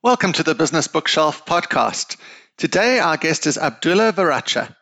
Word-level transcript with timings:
Welcome 0.00 0.32
to 0.34 0.44
the 0.44 0.54
Business 0.54 0.86
Bookshelf 0.86 1.44
podcast. 1.44 2.18
Today, 2.56 3.00
our 3.00 3.16
guest 3.16 3.48
is 3.48 3.58
Abdullah 3.58 4.12
Verachia. 4.12 4.72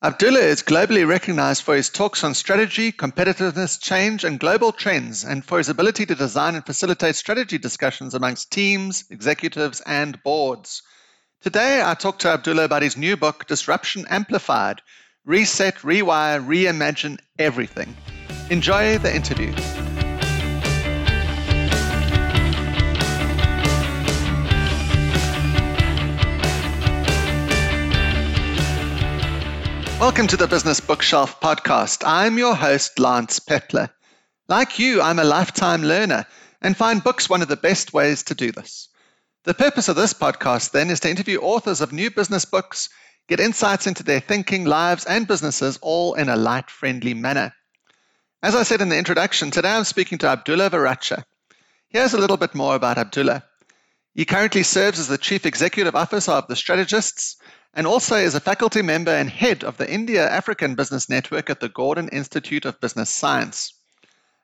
Abdullah 0.00 0.38
is 0.38 0.62
globally 0.62 1.04
recognized 1.04 1.64
for 1.64 1.74
his 1.74 1.90
talks 1.90 2.22
on 2.22 2.34
strategy, 2.34 2.92
competitiveness, 2.92 3.80
change, 3.82 4.22
and 4.22 4.38
global 4.38 4.70
trends, 4.70 5.24
and 5.24 5.44
for 5.44 5.58
his 5.58 5.70
ability 5.70 6.06
to 6.06 6.14
design 6.14 6.54
and 6.54 6.64
facilitate 6.64 7.16
strategy 7.16 7.58
discussions 7.58 8.14
amongst 8.14 8.52
teams, 8.52 9.06
executives, 9.10 9.82
and 9.84 10.22
boards. 10.22 10.84
Today, 11.40 11.82
I 11.84 11.94
talk 11.94 12.20
to 12.20 12.28
Abdullah 12.28 12.62
about 12.62 12.82
his 12.82 12.96
new 12.96 13.16
book, 13.16 13.48
Disruption 13.48 14.06
Amplified 14.08 14.82
Reset, 15.24 15.78
Rewire, 15.78 16.46
Reimagine 16.46 17.18
Everything. 17.40 17.96
Enjoy 18.50 18.98
the 18.98 19.12
interview. 19.12 19.52
Welcome 30.00 30.28
to 30.28 30.38
the 30.38 30.46
Business 30.46 30.80
Bookshelf 30.80 31.42
podcast. 31.42 32.04
I'm 32.06 32.38
your 32.38 32.54
host, 32.54 32.98
Lance 32.98 33.38
Pepler. 33.38 33.90
Like 34.48 34.78
you, 34.78 35.02
I'm 35.02 35.18
a 35.18 35.24
lifetime 35.24 35.82
learner 35.82 36.24
and 36.62 36.74
find 36.74 37.04
books 37.04 37.28
one 37.28 37.42
of 37.42 37.48
the 37.48 37.56
best 37.58 37.92
ways 37.92 38.22
to 38.24 38.34
do 38.34 38.50
this. 38.50 38.88
The 39.44 39.52
purpose 39.52 39.88
of 39.88 39.96
this 39.96 40.14
podcast, 40.14 40.70
then, 40.70 40.88
is 40.88 41.00
to 41.00 41.10
interview 41.10 41.40
authors 41.40 41.82
of 41.82 41.92
new 41.92 42.10
business 42.10 42.46
books, 42.46 42.88
get 43.28 43.40
insights 43.40 43.86
into 43.86 44.02
their 44.02 44.20
thinking, 44.20 44.64
lives, 44.64 45.04
and 45.04 45.28
businesses, 45.28 45.78
all 45.82 46.14
in 46.14 46.30
a 46.30 46.36
light, 46.36 46.70
friendly 46.70 47.12
manner. 47.12 47.52
As 48.42 48.54
I 48.54 48.62
said 48.62 48.80
in 48.80 48.88
the 48.88 48.96
introduction, 48.96 49.50
today 49.50 49.72
I'm 49.72 49.84
speaking 49.84 50.16
to 50.18 50.28
Abdullah 50.28 50.70
Verachia. 50.70 51.24
Here's 51.90 52.14
a 52.14 52.18
little 52.18 52.38
bit 52.38 52.54
more 52.54 52.74
about 52.74 52.96
Abdullah. 52.96 53.44
He 54.14 54.24
currently 54.24 54.62
serves 54.62 54.98
as 54.98 55.08
the 55.08 55.18
Chief 55.18 55.44
Executive 55.44 55.94
Officer 55.94 56.32
of 56.32 56.46
the 56.46 56.56
Strategists, 56.56 57.36
and 57.74 57.86
also 57.86 58.16
is 58.16 58.34
a 58.34 58.40
faculty 58.40 58.82
member 58.82 59.12
and 59.12 59.30
head 59.30 59.64
of 59.64 59.76
the 59.76 59.90
India 59.90 60.28
African 60.28 60.74
Business 60.74 61.08
Network 61.08 61.50
at 61.50 61.60
the 61.60 61.68
Gordon 61.68 62.08
Institute 62.08 62.64
of 62.64 62.80
Business 62.80 63.10
Science. 63.10 63.72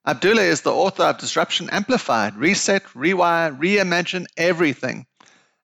Abdullah 0.06 0.42
is 0.42 0.60
the 0.60 0.72
author 0.72 1.02
of 1.02 1.18
Disruption 1.18 1.68
Amplified 1.70 2.36
Reset, 2.36 2.84
Rewire, 2.94 3.58
Reimagine 3.58 4.26
Everything. 4.36 5.06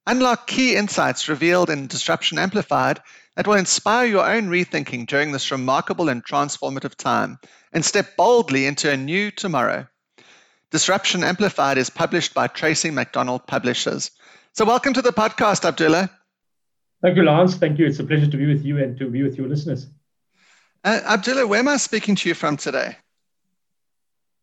Unlock 0.05 0.49
key 0.49 0.75
insights 0.75 1.29
revealed 1.29 1.71
in 1.71 1.87
Disruption 1.87 2.39
Amplified 2.39 3.01
that 3.37 3.47
will 3.47 3.55
inspire 3.55 4.07
your 4.07 4.29
own 4.29 4.49
rethinking 4.49 5.07
during 5.07 5.31
this 5.31 5.53
remarkable 5.53 6.09
and 6.09 6.25
transformative 6.25 6.97
time 6.97 7.39
and 7.73 7.85
step 7.85 8.17
boldly 8.17 8.67
into 8.67 8.91
a 8.91 8.97
new 8.97 9.31
tomorrow. 9.31 9.87
Disruption 10.73 11.23
Amplified 11.23 11.79
is 11.79 11.91
published 11.91 12.35
by 12.35 12.49
Tracey 12.49 12.91
McDonald 12.91 13.47
Publishers. 13.47 14.11
So, 14.55 14.65
welcome 14.65 14.95
to 14.95 15.03
the 15.03 15.13
podcast, 15.13 15.65
Abdullah. 15.65 16.11
Thank 17.03 17.17
you, 17.17 17.25
Lance. 17.25 17.57
Thank 17.57 17.79
you. 17.79 17.87
It's 17.87 17.99
a 17.99 18.05
pleasure 18.05 18.31
to 18.31 18.37
be 18.37 18.47
with 18.47 18.65
you 18.65 18.79
and 18.79 18.97
to 18.99 19.11
be 19.11 19.23
with 19.23 19.37
your 19.37 19.49
listeners. 19.49 19.89
Uh, 20.85 21.01
Abdullah, 21.05 21.47
where 21.47 21.59
am 21.59 21.69
I 21.69 21.77
speaking 21.77 22.15
to 22.17 22.29
you 22.29 22.35
from 22.35 22.57
today? 22.57 22.97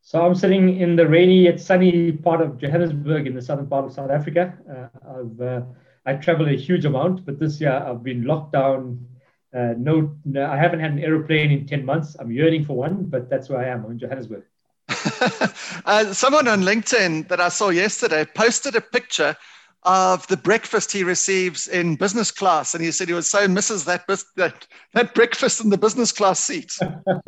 So 0.02 0.26
I'm 0.26 0.36
sitting 0.36 0.80
in 0.80 0.96
the 0.96 1.08
rainy 1.08 1.44
yet 1.44 1.60
sunny 1.60 2.12
part 2.12 2.42
of 2.42 2.58
Johannesburg 2.58 3.28
in 3.28 3.36
the 3.36 3.42
southern 3.42 3.68
part 3.68 3.86
of 3.86 3.94
South 3.94 4.10
Africa. 4.10 4.58
Uh, 4.70 5.20
I've 5.20 5.42
uh, 5.42 5.62
I 6.06 6.14
travel 6.14 6.48
a 6.48 6.56
huge 6.56 6.86
amount, 6.86 7.26
but 7.26 7.40
this 7.40 7.62
year 7.62 7.72
I've 7.72 8.04
been 8.04 8.24
locked 8.24 8.54
down. 8.54 9.06
Uh, 9.54 9.74
no, 9.78 10.16
no, 10.26 10.46
I 10.50 10.58
haven't 10.58 10.80
had 10.80 10.92
an 10.92 11.00
aeroplane 11.00 11.52
in 11.52 11.68
10 11.68 11.86
months. 11.86 12.16
I'm 12.20 12.32
yearning 12.32 12.66
for 12.66 12.76
one, 12.76 13.04
but 13.04 13.30
that's 13.30 13.50
where 13.50 13.60
I 13.60 13.68
am. 13.68 13.86
I'm 13.86 13.92
in 13.92 14.00
Johannesburg. 14.00 14.44
Uh, 15.86 16.14
someone 16.14 16.48
on 16.48 16.62
LinkedIn 16.62 17.28
that 17.30 17.40
I 17.40 17.50
saw 17.50 17.70
yesterday 17.70 18.26
posted 18.36 18.76
a 18.76 18.82
picture 18.82 19.36
of 19.84 20.28
the 20.28 20.38
breakfast 20.38 20.92
he 20.92 21.04
receives 21.04 21.68
in 21.68 21.96
business 21.96 22.32
class, 22.32 22.74
and 22.74 22.84
he 22.84 22.92
said 22.92 23.08
he 23.08 23.14
was 23.14 23.30
so 23.30 23.48
misses 23.48 23.86
that 23.86 24.06
that 24.36 24.68
that 24.94 25.14
breakfast 25.14 25.64
in 25.64 25.70
the 25.70 25.78
business 25.78 26.12
class 26.12 26.44
seat. 26.44 26.78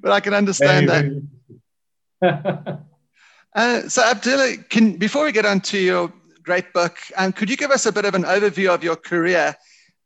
but 0.00 0.12
I 0.12 0.20
can 0.20 0.34
understand 0.34 0.88
very, 0.88 1.22
that. 2.20 2.80
uh, 3.54 3.88
so 3.88 4.02
Abdullah, 4.02 4.56
can 4.68 4.96
before 4.96 5.24
we 5.24 5.32
get 5.32 5.44
on 5.44 5.60
to 5.62 5.78
your 5.78 6.12
great 6.42 6.72
book, 6.72 6.98
um, 7.16 7.32
could 7.32 7.50
you 7.50 7.56
give 7.56 7.70
us 7.70 7.84
a 7.84 7.92
bit 7.92 8.06
of 8.06 8.14
an 8.14 8.24
overview 8.24 8.72
of 8.72 8.82
your 8.82 8.96
career 8.96 9.54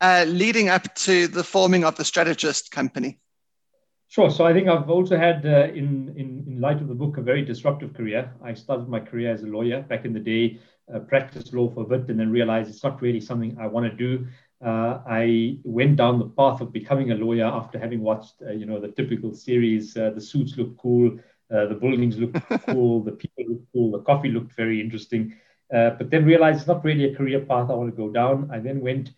uh, 0.01 0.25
leading 0.27 0.69
up 0.69 0.93
to 0.97 1.29
the 1.29 1.45
forming 1.45 1.85
of 1.85 1.95
the 1.97 2.05
Strategist 2.05 2.73
Company? 2.73 3.21
Sure. 4.13 4.31
So 4.31 4.45
I 4.45 4.53
think 4.53 4.69
I've 4.69 4.91
also 4.91 5.17
had, 5.17 5.47
uh, 5.47 5.69
in, 5.73 6.13
in, 6.19 6.45
in 6.47 6.61
light 6.61 6.83
of 6.83 6.89
the 6.89 6.95
book, 6.95 7.17
a 7.17 7.23
very 7.23 7.41
disruptive 7.41 7.95
career. 7.95 8.31
I 8.45 8.53
started 8.53 8.87
my 8.87 9.01
career 9.01 9.33
as 9.33 9.43
a 9.43 9.47
lawyer 9.47 9.81
back 9.81 10.05
in 10.05 10.13
the 10.13 10.21
day, 10.21 10.59
uh, 10.95 10.99
practiced 10.99 11.55
law 11.55 11.71
for 11.71 11.81
a 11.81 11.87
bit, 11.87 12.11
and 12.11 12.21
then 12.21 12.31
realized 12.31 12.69
it's 12.69 12.85
not 12.85 13.01
really 13.01 13.23
something 13.23 13.57
I 13.59 13.69
want 13.69 13.91
to 13.91 13.97
do. 13.97 14.27
Uh, 14.63 14.99
I 15.09 15.57
went 15.65 15.97
down 15.97 16.19
the 16.19 16.29
path 16.29 16.61
of 16.61 16.75
becoming 16.75 17.13
a 17.13 17.15
lawyer 17.15 17.47
after 17.47 17.79
having 17.79 18.03
watched, 18.03 18.35
uh, 18.47 18.51
you 18.51 18.67
know, 18.67 18.79
the 18.79 18.89
typical 18.89 19.33
series. 19.33 19.97
Uh, 19.97 20.11
the 20.11 20.21
suits 20.21 20.59
look 20.59 20.77
cool, 20.77 21.19
uh, 21.51 21.65
the 21.69 21.75
buildings 21.75 22.19
look 22.19 22.35
cool, 22.67 23.03
the 23.03 23.13
people 23.13 23.45
look 23.49 23.63
cool, 23.73 23.93
the 23.93 24.01
coffee 24.01 24.29
looked 24.29 24.53
very 24.53 24.79
interesting. 24.79 25.35
but 25.71 26.11
then 26.11 26.27
realized 26.27 26.59
it's 26.59 26.69
not 26.69 26.85
really 26.85 27.07
a 27.07 27.17
career 27.17 27.41
path 27.41 27.71
I 27.71 27.73
want 27.73 27.89
to 27.89 27.97
go 27.97 28.11
down. 28.11 28.51
I 28.53 28.59
then 28.59 28.83
went 28.83 29.13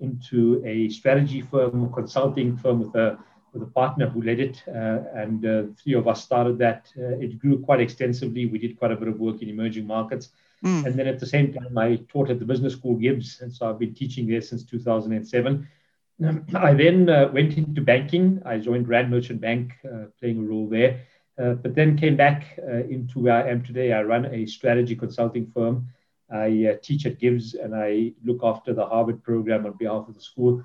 into 0.00 0.60
a 0.66 0.88
strategy 0.88 1.40
firm, 1.40 1.92
consulting 1.92 2.56
firm 2.56 2.80
with 2.80 2.96
a 2.96 3.16
with 3.52 3.62
a 3.62 3.66
partner 3.66 4.08
who 4.08 4.22
led 4.22 4.40
it, 4.40 4.62
uh, 4.68 5.00
and 5.14 5.44
uh, 5.46 5.62
three 5.82 5.94
of 5.94 6.06
us 6.08 6.22
started 6.22 6.58
that. 6.58 6.92
Uh, 6.96 7.18
it 7.18 7.38
grew 7.38 7.58
quite 7.58 7.80
extensively. 7.80 8.46
We 8.46 8.58
did 8.58 8.78
quite 8.78 8.92
a 8.92 8.96
bit 8.96 9.08
of 9.08 9.18
work 9.18 9.42
in 9.42 9.48
emerging 9.48 9.86
markets. 9.86 10.30
Mm. 10.64 10.86
And 10.86 10.98
then 10.98 11.06
at 11.06 11.20
the 11.20 11.26
same 11.26 11.52
time, 11.52 11.78
I 11.78 11.96
taught 12.08 12.30
at 12.30 12.38
the 12.38 12.44
business 12.44 12.72
school 12.74 12.96
GIBS, 12.96 13.42
and 13.42 13.52
so 13.52 13.68
I've 13.68 13.78
been 13.78 13.94
teaching 13.94 14.26
there 14.26 14.40
since 14.40 14.64
2007. 14.64 15.68
Um, 16.24 16.46
I 16.54 16.74
then 16.74 17.08
uh, 17.08 17.30
went 17.32 17.56
into 17.56 17.80
banking. 17.80 18.42
I 18.44 18.58
joined 18.58 18.88
Rand 18.88 19.10
Merchant 19.10 19.40
Bank, 19.40 19.72
uh, 19.84 20.06
playing 20.18 20.38
a 20.38 20.42
role 20.42 20.68
there, 20.68 21.00
uh, 21.38 21.54
but 21.54 21.74
then 21.74 21.96
came 21.96 22.16
back 22.16 22.58
into 22.58 23.20
where 23.20 23.34
I 23.34 23.48
am 23.50 23.62
today. 23.62 23.92
I 23.92 24.02
run 24.02 24.26
a 24.26 24.46
strategy 24.46 24.96
consulting 24.96 25.50
firm. 25.54 25.88
I 26.30 26.76
teach 26.82 27.06
at 27.06 27.18
GIBS, 27.18 27.54
and 27.54 27.74
I 27.74 28.12
look 28.24 28.40
after 28.42 28.74
the 28.74 28.84
Harvard 28.84 29.22
program 29.22 29.64
on 29.64 29.72
behalf 29.72 30.08
of 30.08 30.14
the 30.14 30.20
school 30.20 30.64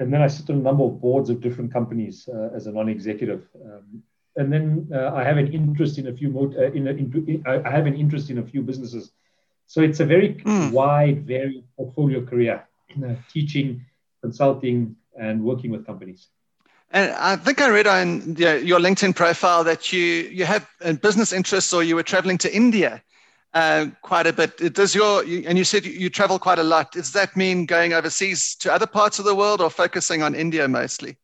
and 0.00 0.12
then 0.12 0.22
I 0.22 0.28
sit 0.28 0.48
on 0.50 0.56
a 0.56 0.62
number 0.62 0.84
of 0.84 1.00
boards 1.00 1.28
of 1.28 1.40
different 1.40 1.72
companies 1.72 2.28
uh, 2.28 2.48
as 2.54 2.66
a 2.66 2.72
non-executive. 2.72 3.46
Um, 3.64 4.02
and 4.36 4.50
then 4.50 4.88
uh, 4.92 5.12
I 5.14 5.22
have 5.22 5.36
an 5.36 5.52
interest 5.52 5.98
in 5.98 6.06
a 6.08 6.14
few 6.14 6.30
mo- 6.30 6.54
uh, 6.58 6.72
in, 6.72 6.88
a, 6.88 6.92
in, 6.92 7.44
I 7.46 7.70
have 7.70 7.86
an 7.86 7.94
interest 7.94 8.30
in 8.30 8.38
a 8.38 8.42
few 8.42 8.62
businesses. 8.62 9.12
So 9.66 9.82
it's 9.82 10.00
a 10.00 10.06
very 10.06 10.34
mm. 10.34 10.72
wide, 10.72 11.26
varied 11.26 11.64
portfolio 11.76 12.24
career, 12.24 12.66
teaching, 13.32 13.84
consulting, 14.22 14.96
and 15.18 15.44
working 15.44 15.70
with 15.70 15.86
companies. 15.86 16.28
And 16.92 17.12
I 17.12 17.36
think 17.36 17.60
I 17.60 17.68
read 17.68 17.86
on 17.86 18.36
your 18.36 18.80
LinkedIn 18.80 19.14
profile 19.14 19.62
that 19.64 19.92
you 19.92 20.02
you 20.38 20.44
have 20.44 20.66
business 21.00 21.32
interests, 21.32 21.72
or 21.72 21.84
you 21.84 21.94
were 21.94 22.02
traveling 22.02 22.38
to 22.38 22.52
India 22.52 23.00
uh, 23.54 23.86
quite 24.02 24.26
a 24.26 24.32
bit. 24.32 24.74
Does 24.74 24.94
your 24.94 25.22
and 25.22 25.58
you 25.58 25.64
said 25.64 25.84
you 25.84 26.10
travel 26.10 26.38
quite 26.38 26.58
a 26.58 26.62
lot. 26.62 26.92
Does 26.92 27.12
that 27.12 27.36
mean 27.36 27.66
going 27.66 27.92
overseas 27.92 28.54
to 28.56 28.72
other 28.72 28.86
parts 28.86 29.18
of 29.18 29.24
the 29.24 29.34
world 29.34 29.60
or 29.60 29.70
focusing 29.70 30.22
on 30.22 30.34
India 30.34 30.68
mostly? 30.68 31.16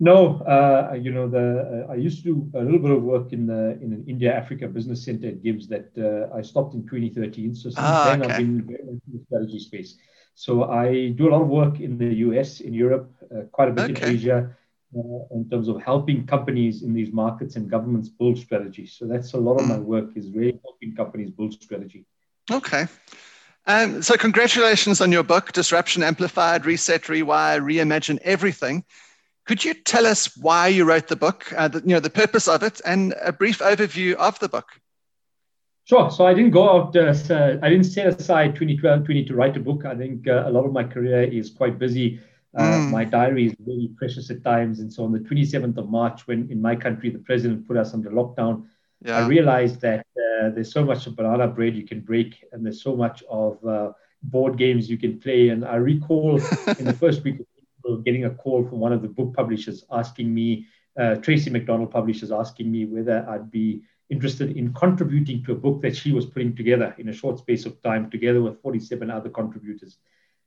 No, 0.00 0.40
uh, 0.42 0.94
you 0.94 1.10
know 1.10 1.28
the 1.28 1.86
uh, 1.88 1.92
I 1.92 1.96
used 1.96 2.22
to 2.22 2.34
do 2.34 2.50
a 2.54 2.62
little 2.62 2.78
bit 2.78 2.92
of 2.92 3.02
work 3.02 3.32
in 3.32 3.46
the 3.46 3.78
in 3.82 3.92
an 3.92 4.04
India 4.06 4.32
Africa 4.32 4.68
Business 4.68 5.04
Center 5.04 5.28
at 5.28 5.42
GIBS 5.42 5.68
that 5.68 5.90
uh, 5.98 6.34
I 6.36 6.40
stopped 6.42 6.74
in 6.74 6.82
2013. 6.86 7.54
So 7.54 7.68
since 7.68 7.76
ah, 7.78 8.04
then 8.10 8.22
okay. 8.22 8.32
I've 8.32 8.38
been 8.38 8.62
very 8.62 8.84
much 8.84 9.02
in 9.06 9.18
the 9.18 9.24
strategy 9.26 9.58
space. 9.58 9.96
So 10.34 10.70
I 10.70 11.08
do 11.08 11.28
a 11.28 11.30
lot 11.30 11.42
of 11.42 11.48
work 11.48 11.80
in 11.80 11.98
the 11.98 12.14
US, 12.28 12.60
in 12.60 12.72
Europe, 12.72 13.10
uh, 13.34 13.42
quite 13.50 13.70
a 13.70 13.72
bit 13.72 13.90
okay. 13.90 14.06
in 14.06 14.14
Asia, 14.14 14.56
in 14.94 15.46
terms 15.50 15.68
of 15.68 15.82
helping 15.82 16.26
companies 16.26 16.82
in 16.82 16.94
these 16.94 17.12
markets 17.12 17.56
and 17.56 17.70
governments 17.70 18.08
build 18.08 18.38
strategy. 18.38 18.86
So 18.86 19.06
that's 19.06 19.34
a 19.34 19.36
lot 19.36 19.60
of 19.60 19.68
my 19.68 19.78
work 19.78 20.16
is 20.16 20.30
really 20.30 20.58
helping 20.64 20.96
companies 20.96 21.30
build 21.30 21.52
strategy. 21.52 22.06
Okay. 22.50 22.86
Um, 23.66 24.00
so 24.00 24.16
congratulations 24.16 25.02
on 25.02 25.12
your 25.12 25.22
book, 25.22 25.52
Disruption 25.52 26.02
Amplified, 26.02 26.64
Reset, 26.64 27.02
Rewire, 27.02 27.60
Reimagine 27.60 28.18
Everything. 28.22 28.82
Could 29.44 29.62
you 29.62 29.74
tell 29.74 30.06
us 30.06 30.34
why 30.36 30.68
you 30.68 30.84
wrote 30.84 31.08
the 31.08 31.16
book, 31.16 31.52
uh, 31.54 31.68
the, 31.68 31.80
you 31.80 31.88
know, 31.88 32.00
the 32.00 32.10
purpose 32.10 32.48
of 32.48 32.62
it, 32.62 32.80
and 32.86 33.14
a 33.22 33.32
brief 33.32 33.58
overview 33.58 34.14
of 34.14 34.38
the 34.38 34.48
book? 34.48 34.68
Sure. 35.84 36.10
So 36.10 36.26
I 36.26 36.34
didn't 36.34 36.50
go 36.50 36.68
out, 36.68 36.96
uh, 36.96 37.58
I 37.62 37.68
didn't 37.70 37.84
set 37.84 38.06
aside 38.06 38.54
2012, 38.56 39.04
20 39.04 39.24
to 39.24 39.34
write 39.34 39.56
a 39.56 39.60
book. 39.60 39.84
I 39.86 39.94
think 39.94 40.28
uh, 40.28 40.44
a 40.46 40.50
lot 40.50 40.66
of 40.66 40.72
my 40.72 40.84
career 40.84 41.22
is 41.22 41.50
quite 41.50 41.78
busy 41.78 42.20
uh, 42.56 42.62
mm. 42.62 42.90
My 42.90 43.04
diary 43.04 43.46
is 43.46 43.54
really 43.66 43.90
precious 43.96 44.30
at 44.30 44.42
times. 44.42 44.80
And 44.80 44.92
so 44.92 45.04
on 45.04 45.12
the 45.12 45.20
27th 45.20 45.76
of 45.76 45.90
March, 45.90 46.26
when 46.26 46.50
in 46.50 46.62
my 46.62 46.74
country 46.74 47.10
the 47.10 47.18
president 47.18 47.66
put 47.68 47.76
us 47.76 47.92
under 47.92 48.10
lockdown, 48.10 48.64
yeah. 49.04 49.18
I 49.18 49.28
realized 49.28 49.80
that 49.82 50.00
uh, 50.16 50.50
there's 50.50 50.72
so 50.72 50.84
much 50.84 51.06
of 51.06 51.14
banana 51.14 51.46
bread 51.46 51.76
you 51.76 51.84
can 51.84 52.00
break, 52.00 52.44
and 52.52 52.64
there's 52.64 52.82
so 52.82 52.96
much 52.96 53.22
of 53.30 53.64
uh, 53.64 53.92
board 54.22 54.56
games 54.56 54.90
you 54.90 54.98
can 54.98 55.20
play. 55.20 55.50
And 55.50 55.64
I 55.64 55.76
recall 55.76 56.36
in 56.78 56.84
the 56.84 56.96
first 56.98 57.22
week 57.22 57.36
of 57.84 58.04
getting 58.04 58.24
a 58.24 58.30
call 58.30 58.66
from 58.66 58.80
one 58.80 58.92
of 58.92 59.02
the 59.02 59.08
book 59.08 59.34
publishers 59.34 59.84
asking 59.90 60.34
me, 60.34 60.66
uh, 60.98 61.16
Tracey 61.16 61.50
McDonald 61.50 61.90
publishers 61.90 62.32
asking 62.32 62.72
me 62.72 62.86
whether 62.86 63.24
I'd 63.28 63.50
be 63.50 63.82
interested 64.10 64.56
in 64.56 64.72
contributing 64.72 65.44
to 65.44 65.52
a 65.52 65.54
book 65.54 65.82
that 65.82 65.94
she 65.94 66.12
was 66.12 66.26
putting 66.26 66.56
together 66.56 66.94
in 66.98 67.10
a 67.10 67.12
short 67.12 67.38
space 67.38 67.66
of 67.66 67.80
time, 67.82 68.10
together 68.10 68.42
with 68.42 68.60
47 68.62 69.10
other 69.10 69.28
contributors. 69.28 69.98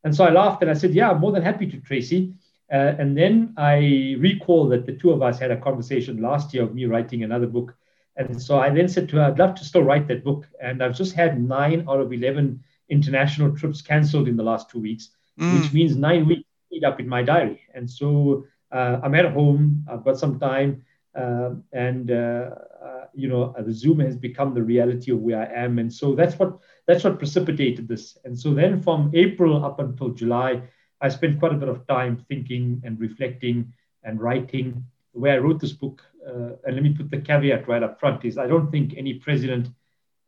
And 0.04 0.16
so 0.16 0.24
I 0.24 0.32
laughed 0.32 0.62
and 0.62 0.72
I 0.72 0.74
said, 0.74 0.94
Yeah, 0.94 1.12
I'm 1.12 1.20
more 1.20 1.32
than 1.32 1.44
happy 1.44 1.68
to, 1.68 1.78
Tracey. 1.78 2.34
Uh, 2.72 2.96
and 2.98 3.18
then 3.18 3.54
I 3.58 4.16
recall 4.20 4.70
that 4.70 4.86
the 4.86 4.94
two 4.94 5.12
of 5.12 5.22
us 5.22 5.38
had 5.40 5.52
a 5.52 5.58
conversation 5.58 6.22
last 6.22 6.54
year 6.54 6.64
of 6.64 6.74
me 6.74 6.86
writing 6.86 7.24
another 7.24 7.48
book. 7.48 7.76
And 8.16 8.42
so 8.42 8.60
I 8.60 8.70
then 8.70 8.88
said 8.88 9.10
to 9.10 9.18
her, 9.18 9.24
I'd 9.24 9.40
love 9.40 9.56
to 9.56 9.66
still 9.66 9.84
write 9.84 10.08
that 10.08 10.24
book. 10.24 10.48
And 10.62 10.82
I've 10.82 10.96
just 10.96 11.14
had 11.14 11.42
nine 11.42 11.86
out 11.90 12.00
of 12.00 12.14
11 12.14 12.64
international 12.90 13.56
trips 13.56 13.82
canceled 13.82 14.28
in 14.28 14.38
the 14.38 14.44
last 14.44 14.70
two 14.70 14.80
weeks, 14.80 15.10
mm. 15.40 15.62
which 15.62 15.74
means 15.74 15.96
nine 15.96 16.26
weeks 16.28 16.44
up 16.86 17.00
in 17.00 17.08
my 17.08 17.22
diary. 17.22 17.62
And 17.74 17.90
so 17.90 18.46
uh, 18.72 19.00
I'm 19.04 19.16
at 19.16 19.34
home, 19.34 19.86
I've 19.90 20.04
got 20.06 20.18
some 20.18 20.40
time. 20.40 20.84
Uh, 21.14 21.56
and 21.74 22.10
uh, 22.10 22.52
uh, 22.82 23.06
you 23.14 23.28
know 23.28 23.54
the 23.60 23.74
Zoom 23.74 24.00
has 24.00 24.16
become 24.16 24.54
the 24.54 24.64
reality 24.64 25.12
of 25.12 25.20
where 25.20 25.42
I 25.42 25.64
am, 25.64 25.78
and 25.78 25.92
so 25.92 26.16
that's 26.16 26.40
what 26.40 26.58
that's 26.92 27.06
what 27.06 27.18
precipitated 27.18 27.88
this. 27.88 28.18
And 28.26 28.38
so 28.38 28.54
then 28.54 28.82
from 28.82 29.12
April 29.14 29.64
up 29.64 29.80
until 29.80 30.10
July, 30.10 30.62
I 31.00 31.08
spent 31.08 31.40
quite 31.40 31.54
a 31.54 31.58
bit 31.58 31.70
of 31.70 31.88
time 31.88 32.24
thinking 32.28 32.82
and 32.84 33.00
reflecting 33.00 33.72
and 34.04 34.20
writing. 34.20 34.84
The 35.14 35.20
way 35.22 35.32
I 35.32 35.38
wrote 35.38 35.62
this 35.62 35.72
book, 35.72 36.02
uh, 36.28 36.56
and 36.66 36.76
let 36.76 36.84
me 36.84 36.94
put 36.94 37.10
the 37.10 37.22
caveat 37.22 37.68
right 37.70 37.82
up 37.82 37.98
front, 37.98 38.26
is 38.26 38.38
I 38.38 38.46
don't 38.46 38.70
think 38.70 38.96
any 38.98 39.14
president, 39.14 39.70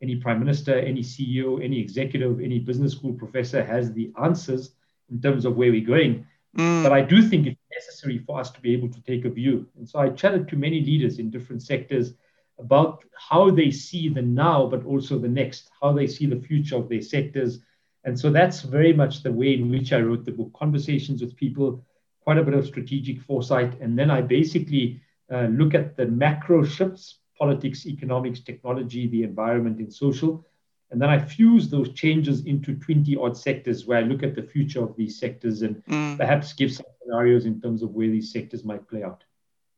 any 0.01 0.15
prime 0.15 0.39
minister, 0.39 0.79
any 0.79 1.01
CEO, 1.01 1.61
any 1.61 1.79
executive, 1.79 2.39
any 2.39 2.59
business 2.59 2.93
school 2.93 3.13
professor 3.13 3.61
has 3.61 3.91
the 3.91 4.13
answers 4.23 4.71
in 5.11 5.21
terms 5.21 5.43
of 5.43 5.57
where 5.57 5.71
we're 5.71 5.85
going. 5.85 6.25
Mm. 6.57 6.83
But 6.83 6.93
I 6.93 7.01
do 7.01 7.21
think 7.21 7.45
it's 7.45 7.59
necessary 7.71 8.19
for 8.19 8.39
us 8.39 8.51
to 8.51 8.61
be 8.61 8.71
able 8.71 8.89
to 8.89 9.01
take 9.01 9.25
a 9.25 9.29
view. 9.29 9.67
And 9.77 9.87
so 9.87 9.99
I 9.99 10.09
chatted 10.09 10.47
to 10.47 10.55
many 10.55 10.79
leaders 10.79 11.19
in 11.19 11.29
different 11.29 11.61
sectors 11.61 12.13
about 12.59 13.03
how 13.17 13.49
they 13.49 13.71
see 13.71 14.09
the 14.09 14.21
now, 14.21 14.67
but 14.67 14.85
also 14.85 15.17
the 15.17 15.27
next, 15.27 15.69
how 15.81 15.91
they 15.91 16.07
see 16.07 16.25
the 16.25 16.39
future 16.39 16.75
of 16.77 16.89
their 16.89 17.01
sectors. 17.01 17.59
And 18.03 18.19
so 18.19 18.29
that's 18.29 18.61
very 18.61 18.93
much 18.93 19.23
the 19.23 19.31
way 19.31 19.53
in 19.53 19.69
which 19.69 19.93
I 19.93 20.01
wrote 20.01 20.25
the 20.25 20.31
book 20.31 20.51
conversations 20.53 21.21
with 21.21 21.35
people, 21.35 21.85
quite 22.21 22.37
a 22.37 22.43
bit 22.43 22.53
of 22.53 22.65
strategic 22.65 23.21
foresight. 23.21 23.79
And 23.79 23.97
then 23.97 24.11
I 24.11 24.21
basically 24.21 25.01
uh, 25.31 25.47
look 25.47 25.73
at 25.73 25.97
the 25.97 26.05
macro 26.05 26.63
shifts 26.63 27.19
politics, 27.37 27.85
economics, 27.85 28.39
technology, 28.39 29.07
the 29.07 29.23
environment, 29.23 29.79
and 29.79 29.91
social. 29.91 30.45
And 30.91 31.01
then 31.01 31.09
I 31.09 31.17
fuse 31.19 31.69
those 31.69 31.91
changes 31.93 32.45
into 32.45 32.75
20 32.75 33.17
odd 33.17 33.35
sectors 33.35 33.85
where 33.85 33.97
I 33.97 34.01
look 34.01 34.21
at 34.23 34.35
the 34.35 34.43
future 34.43 34.83
of 34.83 34.95
these 34.95 35.19
sectors 35.19 35.63
and 35.63 35.83
mm. 35.85 36.17
perhaps 36.17 36.53
give 36.53 36.71
some 36.71 36.85
scenarios 37.01 37.45
in 37.45 37.59
terms 37.59 37.81
of 37.81 37.89
where 37.91 38.07
these 38.07 38.31
sectors 38.31 38.63
might 38.63 38.87
play 38.87 39.03
out. 39.03 39.23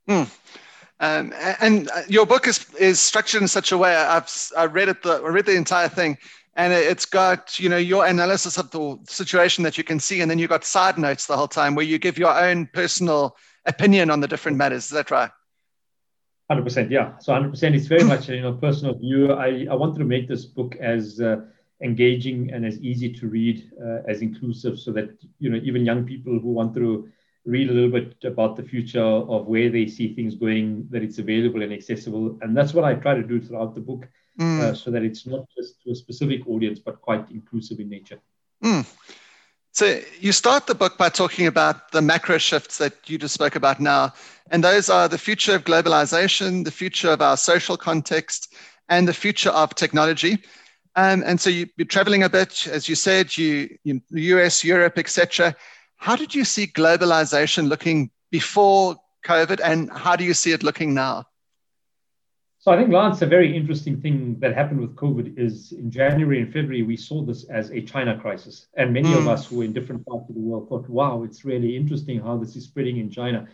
Mm. 0.10 0.30
Um, 1.00 1.34
and 1.60 1.90
your 2.08 2.26
book 2.26 2.48
is, 2.48 2.66
is 2.76 3.00
structured 3.00 3.42
in 3.42 3.48
such 3.48 3.72
a 3.72 3.78
way. 3.78 3.96
I've 3.96 4.32
I 4.58 4.66
read 4.66 4.90
it. 4.90 5.04
The, 5.04 5.16
I 5.16 5.28
read 5.28 5.46
the 5.46 5.56
entire 5.56 5.90
thing, 5.90 6.18
and 6.56 6.72
it's 6.72 7.06
got 7.06 7.60
you 7.60 7.68
know 7.68 7.78
your 7.78 8.06
analysis 8.06 8.58
of 8.58 8.72
the 8.72 8.98
situation 9.08 9.64
that 9.66 9.78
you 9.78 9.84
can 9.84 10.00
see, 10.00 10.22
and 10.22 10.32
then 10.32 10.40
you've 10.40 10.50
got 10.50 10.64
side 10.64 10.98
notes 10.98 11.26
the 11.26 11.36
whole 11.36 11.50
time 11.50 11.76
where 11.76 11.86
you 11.86 12.00
give 12.00 12.18
your 12.18 12.34
own 12.34 12.68
personal 12.68 13.36
opinion 13.66 14.10
on 14.10 14.22
the 14.22 14.28
different 14.28 14.58
matters. 14.58 14.86
Is 14.86 14.92
that 14.92 15.12
right? 15.12 15.32
Hundred 16.50 16.64
percent, 16.64 16.92
yeah. 16.92 17.18
So 17.18 17.34
hundred 17.34 17.50
percent, 17.50 17.76
it's 17.76 17.88
very 17.88 18.04
much 18.04 18.30
you 18.30 18.42
know 18.42 18.54
personal 18.54 18.94
view. 18.94 19.34
I 19.34 19.68
I 19.70 19.76
wanted 19.76 20.00
to 20.00 20.06
make 20.06 20.30
this 20.30 20.46
book 20.46 20.78
as 20.78 21.20
uh, 21.20 21.42
engaging 21.82 22.52
and 22.54 22.66
as 22.66 22.80
easy 22.80 23.12
to 23.12 23.28
read, 23.28 23.70
uh, 23.84 24.04
as 24.08 24.22
inclusive, 24.22 24.80
so 24.80 24.94
that 24.94 25.10
you 25.40 25.50
know 25.50 25.60
even 25.62 25.86
young 25.86 26.06
people 26.06 26.40
who 26.40 26.52
want 26.54 26.74
to 26.76 27.10
read 27.46 27.70
a 27.70 27.74
little 27.74 27.92
bit 27.92 28.16
about 28.24 28.56
the 28.56 28.64
future 28.64 29.04
of 29.04 29.46
where 29.46 29.70
they 29.70 29.88
see 29.88 30.14
things 30.14 30.36
going, 30.36 30.88
that 30.90 31.04
it's 31.04 31.20
available 31.20 31.62
and 31.62 31.72
accessible, 31.72 32.38
and 32.42 32.56
that's 32.56 32.74
what 32.74 32.84
I 32.84 32.96
try 32.96 33.14
to 33.14 33.24
do 33.24 33.40
throughout 33.40 33.76
the 33.76 33.82
book, 33.82 34.08
mm. 34.40 34.60
uh, 34.62 34.74
so 34.74 34.92
that 34.92 35.04
it's 35.04 35.26
not 35.26 35.48
just 35.56 35.82
to 35.84 35.92
a 35.92 35.96
specific 35.96 36.48
audience, 36.48 36.80
but 36.80 37.02
quite 37.02 37.30
inclusive 37.30 37.80
in 37.80 37.90
nature. 37.90 38.20
Mm. 38.64 38.86
So 39.72 40.00
you 40.22 40.32
start 40.32 40.68
the 40.68 40.76
book 40.76 40.98
by 40.98 41.10
talking 41.10 41.48
about 41.48 41.92
the 41.92 42.02
macro 42.02 42.38
shifts 42.38 42.78
that 42.78 42.94
you 43.10 43.18
just 43.18 43.34
spoke 43.34 43.58
about 43.58 43.82
now. 43.82 44.14
And 44.50 44.64
those 44.64 44.90
are 44.90 45.10
the 45.10 45.18
future 45.18 45.54
of 45.54 45.66
globalization, 45.66 46.64
the 46.64 46.72
future 46.72 47.10
of 47.10 47.22
our 47.22 47.36
social 47.36 47.76
context, 47.76 48.54
and 48.88 49.06
the 49.06 49.14
future 49.14 49.50
of 49.50 49.76
technology. 49.76 50.44
Um, 50.96 51.24
and 51.26 51.42
so 51.42 51.50
you, 51.50 51.68
are 51.80 51.86
traveling 51.86 52.24
a 52.24 52.30
bit, 52.30 52.68
as 52.68 52.88
you 52.88 52.96
said, 52.96 53.36
you, 53.38 53.78
you 53.84 54.02
US, 54.10 54.64
Europe, 54.64 54.98
etc. 54.98 55.54
How 55.98 56.16
did 56.16 56.36
you 56.36 56.46
see 56.46 56.68
globalization 56.68 57.68
looking 57.68 58.12
before 58.32 58.98
COVID, 59.26 59.60
and 59.64 59.92
how 59.92 60.16
do 60.16 60.24
you 60.24 60.34
see 60.34 60.52
it 60.52 60.64
looking 60.64 60.94
now? 60.94 61.26
So 62.66 62.72
I 62.72 62.78
think, 62.78 62.92
Lance, 62.92 63.22
a 63.22 63.28
very 63.28 63.56
interesting 63.56 64.02
thing 64.02 64.40
that 64.40 64.56
happened 64.56 64.82
with 64.82 64.96
COVID 64.96 65.38
is 65.38 65.72
in 65.72 65.92
January 65.92 66.42
and 66.42 66.52
February, 66.52 66.82
we 66.82 66.98
saw 66.98 67.22
this 67.22 67.44
as 67.44 67.70
a 67.70 67.80
China 67.80 68.18
crisis. 68.20 68.66
And 68.76 68.92
many 68.92 69.10
mm. 69.10 69.18
of 69.20 69.28
us 69.28 69.46
who 69.46 69.58
were 69.58 69.66
in 69.66 69.74
different 69.74 70.04
parts 70.08 70.28
of 70.30 70.34
the 70.34 70.42
world 70.42 70.68
thought, 70.68 70.90
wow, 70.90 71.22
it's 71.22 71.46
really 71.46 71.78
interesting 71.78 72.20
how 72.20 72.38
this 72.38 72.56
is 72.56 72.64
spreading 72.64 72.98
in 72.98 73.12
China. 73.12 73.48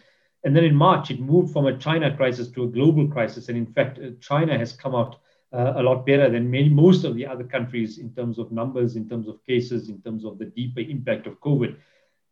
And 0.45 0.55
then 0.55 0.63
in 0.63 0.73
March, 0.73 1.11
it 1.11 1.19
moved 1.19 1.51
from 1.51 1.65
a 1.65 1.77
China 1.77 2.15
crisis 2.15 2.47
to 2.51 2.63
a 2.63 2.67
global 2.67 3.07
crisis. 3.07 3.49
And 3.49 3.57
in 3.57 3.65
fact, 3.65 3.99
uh, 3.99 4.11
China 4.21 4.57
has 4.57 4.71
come 4.71 4.95
out 4.95 5.17
uh, 5.51 5.73
a 5.75 5.83
lot 5.83 6.05
better 6.05 6.29
than 6.29 6.49
many, 6.49 6.69
most 6.69 7.03
of 7.03 7.15
the 7.15 7.27
other 7.27 7.43
countries 7.43 7.97
in 7.97 8.13
terms 8.13 8.39
of 8.39 8.53
numbers, 8.53 8.95
in 8.95 9.09
terms 9.09 9.27
of 9.27 9.45
cases, 9.45 9.89
in 9.89 10.01
terms 10.01 10.23
of 10.23 10.39
the 10.39 10.45
deeper 10.45 10.79
impact 10.79 11.27
of 11.27 11.39
COVID. 11.41 11.75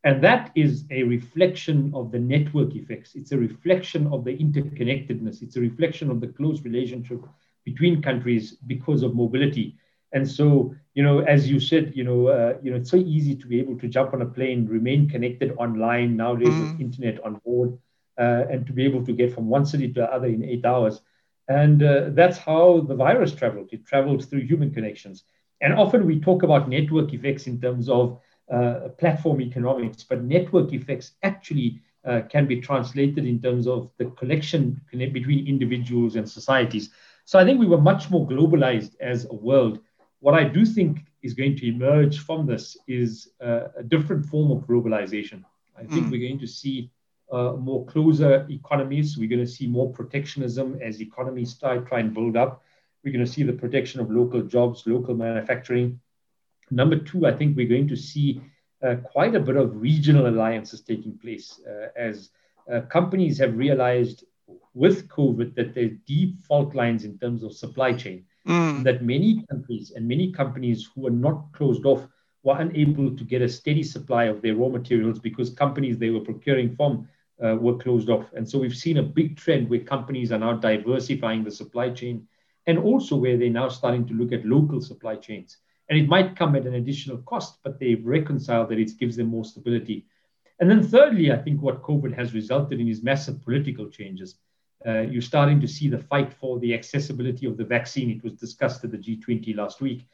And 0.02 0.24
that 0.24 0.50
is 0.54 0.84
a 0.90 1.02
reflection 1.02 1.92
of 1.94 2.10
the 2.10 2.18
network 2.18 2.74
effects. 2.74 3.14
It's 3.14 3.32
a 3.32 3.38
reflection 3.38 4.06
of 4.06 4.24
the 4.24 4.36
interconnectedness. 4.36 5.42
It's 5.42 5.56
a 5.56 5.60
reflection 5.60 6.10
of 6.10 6.20
the 6.20 6.28
close 6.28 6.62
relationship 6.62 7.20
between 7.64 8.00
countries 8.00 8.56
because 8.66 9.02
of 9.02 9.14
mobility. 9.14 9.76
And 10.12 10.28
so, 10.28 10.74
you 10.94 11.02
know, 11.02 11.20
as 11.20 11.48
you 11.50 11.60
said, 11.60 11.92
you 11.94 12.04
know, 12.04 12.28
uh, 12.28 12.54
you 12.62 12.70
know, 12.70 12.78
it's 12.78 12.90
so 12.90 12.96
easy 12.96 13.36
to 13.36 13.46
be 13.46 13.60
able 13.60 13.78
to 13.78 13.88
jump 13.88 14.14
on 14.14 14.22
a 14.22 14.26
plane, 14.26 14.66
remain 14.66 15.08
connected 15.08 15.52
online 15.58 16.16
nowadays 16.16 16.48
mm. 16.48 16.72
with 16.72 16.80
internet 16.80 17.22
on 17.24 17.34
board, 17.44 17.78
uh, 18.18 18.44
and 18.50 18.66
to 18.66 18.72
be 18.72 18.84
able 18.84 19.04
to 19.04 19.12
get 19.12 19.34
from 19.34 19.48
one 19.48 19.66
city 19.66 19.88
to 19.88 20.00
the 20.00 20.12
other 20.12 20.26
in 20.26 20.42
eight 20.42 20.64
hours. 20.64 21.00
And 21.48 21.82
uh, 21.82 22.10
that's 22.10 22.38
how 22.38 22.80
the 22.80 22.94
virus 22.94 23.32
traveled. 23.32 23.68
It 23.72 23.86
traveled 23.86 24.28
through 24.28 24.40
human 24.40 24.72
connections. 24.72 25.24
And 25.60 25.74
often 25.74 26.06
we 26.06 26.20
talk 26.20 26.42
about 26.42 26.68
network 26.68 27.12
effects 27.12 27.46
in 27.46 27.60
terms 27.60 27.88
of 27.88 28.18
platform 28.98 29.40
economics, 29.40 30.02
but 30.02 30.24
network 30.24 30.72
effects 30.72 31.12
actually 31.22 31.80
uh, 32.04 32.22
can 32.28 32.46
be 32.46 32.60
translated 32.60 33.26
in 33.26 33.40
terms 33.40 33.66
of 33.66 33.90
the 33.98 34.06
connection 34.20 34.80
between 34.90 35.46
individuals 35.46 36.16
and 36.16 36.28
societies. 36.28 36.90
So 37.24 37.38
I 37.38 37.44
think 37.44 37.60
we 37.60 37.66
were 37.66 37.80
much 37.80 38.10
more 38.10 38.26
globalized 38.26 38.92
as 39.00 39.26
a 39.26 39.34
world. 39.34 39.80
What 40.20 40.34
I 40.34 40.44
do 40.44 40.64
think 40.64 41.00
is 41.22 41.34
going 41.34 41.56
to 41.56 41.68
emerge 41.68 42.18
from 42.20 42.46
this 42.46 42.76
is 42.88 43.30
uh, 43.40 43.68
a 43.76 43.82
different 43.82 44.26
form 44.26 44.50
of 44.50 44.66
globalization. 44.66 45.44
I 45.76 45.84
think 45.84 46.06
mm. 46.06 46.10
we're 46.10 46.28
going 46.28 46.40
to 46.40 46.46
see 46.46 46.90
uh, 47.30 47.52
more 47.52 47.86
closer 47.86 48.46
economies. 48.50 49.16
We're 49.16 49.28
going 49.28 49.44
to 49.44 49.50
see 49.50 49.66
more 49.66 49.92
protectionism 49.92 50.78
as 50.82 51.00
economies 51.00 51.50
start 51.50 51.86
try 51.86 52.00
and 52.00 52.12
build 52.12 52.36
up. 52.36 52.62
We're 53.04 53.12
going 53.12 53.24
to 53.24 53.30
see 53.30 53.42
the 53.42 53.52
protection 53.52 54.00
of 54.00 54.10
local 54.10 54.42
jobs, 54.42 54.84
local 54.86 55.14
manufacturing. 55.14 56.00
Number 56.70 56.96
two, 56.96 57.26
I 57.26 57.32
think 57.32 57.56
we're 57.56 57.68
going 57.68 57.88
to 57.88 57.96
see 57.96 58.40
uh, 58.82 58.96
quite 58.96 59.34
a 59.34 59.40
bit 59.40 59.56
of 59.56 59.80
regional 59.80 60.28
alliances 60.28 60.80
taking 60.80 61.18
place 61.18 61.60
uh, 61.68 61.88
as 61.96 62.30
uh, 62.72 62.80
companies 62.82 63.38
have 63.38 63.56
realized 63.56 64.24
with 64.74 65.08
COVID 65.08 65.54
that 65.54 65.74
there's 65.74 65.92
deep 66.06 66.42
fault 66.44 66.74
lines 66.74 67.04
in 67.04 67.18
terms 67.18 67.42
of 67.42 67.52
supply 67.52 67.92
chain. 67.92 68.24
Mm. 68.46 68.84
That 68.84 69.02
many 69.02 69.44
countries 69.50 69.92
and 69.94 70.08
many 70.08 70.32
companies 70.32 70.88
who 70.94 71.06
are 71.06 71.18
not 71.26 71.52
closed 71.52 71.84
off 71.84 72.06
were 72.42 72.58
unable 72.58 73.14
to 73.14 73.24
get 73.24 73.42
a 73.42 73.48
steady 73.48 73.82
supply 73.82 74.24
of 74.24 74.40
their 74.40 74.56
raw 74.56 74.68
materials 74.68 75.18
because 75.18 75.50
companies 75.50 75.98
they 75.98 76.10
were 76.10 76.20
procuring 76.20 76.74
from 76.74 77.06
uh, 77.44 77.56
were 77.56 77.76
closed 77.76 78.08
off. 78.08 78.32
And 78.34 78.48
so 78.48 78.58
we've 78.58 78.76
seen 78.76 78.98
a 78.98 79.02
big 79.02 79.36
trend 79.36 79.68
where 79.68 79.80
companies 79.80 80.32
are 80.32 80.38
now 80.38 80.54
diversifying 80.54 81.44
the 81.44 81.50
supply 81.50 81.90
chain 81.90 82.26
and 82.66 82.78
also 82.78 83.16
where 83.16 83.36
they're 83.36 83.50
now 83.50 83.68
starting 83.68 84.06
to 84.06 84.14
look 84.14 84.32
at 84.32 84.46
local 84.46 84.80
supply 84.80 85.16
chains. 85.16 85.58
And 85.90 85.98
it 85.98 86.08
might 86.08 86.36
come 86.36 86.54
at 86.54 86.66
an 86.66 86.74
additional 86.74 87.18
cost, 87.18 87.58
but 87.64 87.80
they've 87.80 88.06
reconciled 88.06 88.68
that 88.68 88.78
it 88.78 88.96
gives 88.98 89.16
them 89.16 89.26
more 89.26 89.44
stability. 89.44 90.06
And 90.60 90.70
then, 90.70 90.84
thirdly, 90.84 91.32
I 91.32 91.36
think 91.36 91.60
what 91.60 91.82
COVID 91.82 92.14
has 92.14 92.32
resulted 92.32 92.78
in 92.80 92.88
is 92.88 93.02
massive 93.02 93.42
political 93.42 93.88
changes. 93.88 94.36
Uh, 94.86 95.00
you're 95.00 95.20
starting 95.20 95.60
to 95.60 95.66
see 95.66 95.88
the 95.88 95.98
fight 95.98 96.32
for 96.32 96.60
the 96.60 96.72
accessibility 96.74 97.44
of 97.44 97.56
the 97.56 97.64
vaccine. 97.64 98.08
It 98.08 98.22
was 98.22 98.34
discussed 98.34 98.84
at 98.84 98.92
the 98.92 98.98
G20 98.98 99.56
last 99.56 99.80
week. 99.80 100.06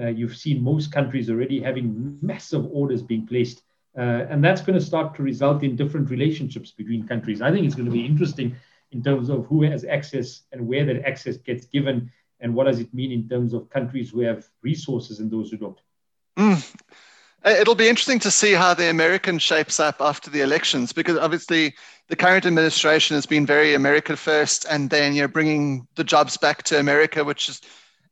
Uh, 0.00 0.06
you've 0.06 0.36
seen 0.36 0.62
most 0.62 0.92
countries 0.92 1.28
already 1.28 1.60
having 1.60 2.16
massive 2.22 2.66
orders 2.72 3.02
being 3.02 3.26
placed. 3.26 3.62
Uh, 3.96 4.26
and 4.30 4.42
that's 4.42 4.60
going 4.60 4.78
to 4.78 4.84
start 4.84 5.14
to 5.16 5.22
result 5.22 5.62
in 5.62 5.76
different 5.76 6.10
relationships 6.10 6.70
between 6.70 7.06
countries. 7.06 7.42
I 7.42 7.50
think 7.50 7.66
it's 7.66 7.74
going 7.74 7.86
to 7.86 7.92
be 7.92 8.06
interesting 8.06 8.54
in 8.92 9.02
terms 9.02 9.28
of 9.30 9.46
who 9.46 9.62
has 9.62 9.84
access 9.84 10.42
and 10.52 10.66
where 10.66 10.84
that 10.84 11.06
access 11.06 11.36
gets 11.36 11.66
given 11.66 12.10
and 12.44 12.54
what 12.54 12.66
does 12.66 12.78
it 12.78 12.92
mean 12.92 13.10
in 13.10 13.26
terms 13.26 13.54
of 13.54 13.70
countries 13.70 14.10
who 14.10 14.20
have 14.20 14.46
resources 14.62 15.18
and 15.18 15.30
those 15.30 15.50
who 15.50 15.56
don't? 15.56 15.80
Mm. 16.38 16.76
It'll 17.44 17.74
be 17.74 17.88
interesting 17.88 18.20
to 18.20 18.30
see 18.30 18.52
how 18.52 18.74
the 18.74 18.90
American 18.90 19.38
shapes 19.38 19.80
up 19.80 19.96
after 20.00 20.30
the 20.30 20.42
elections, 20.42 20.92
because 20.92 21.16
obviously 21.18 21.74
the 22.08 22.16
current 22.16 22.44
administration 22.44 23.14
has 23.16 23.26
been 23.26 23.46
very 23.46 23.74
America 23.74 24.14
first, 24.14 24.66
and 24.68 24.90
then 24.90 25.14
you're 25.14 25.26
bringing 25.26 25.86
the 25.94 26.04
jobs 26.04 26.36
back 26.36 26.62
to 26.64 26.78
America, 26.78 27.24
which 27.24 27.48
is 27.48 27.62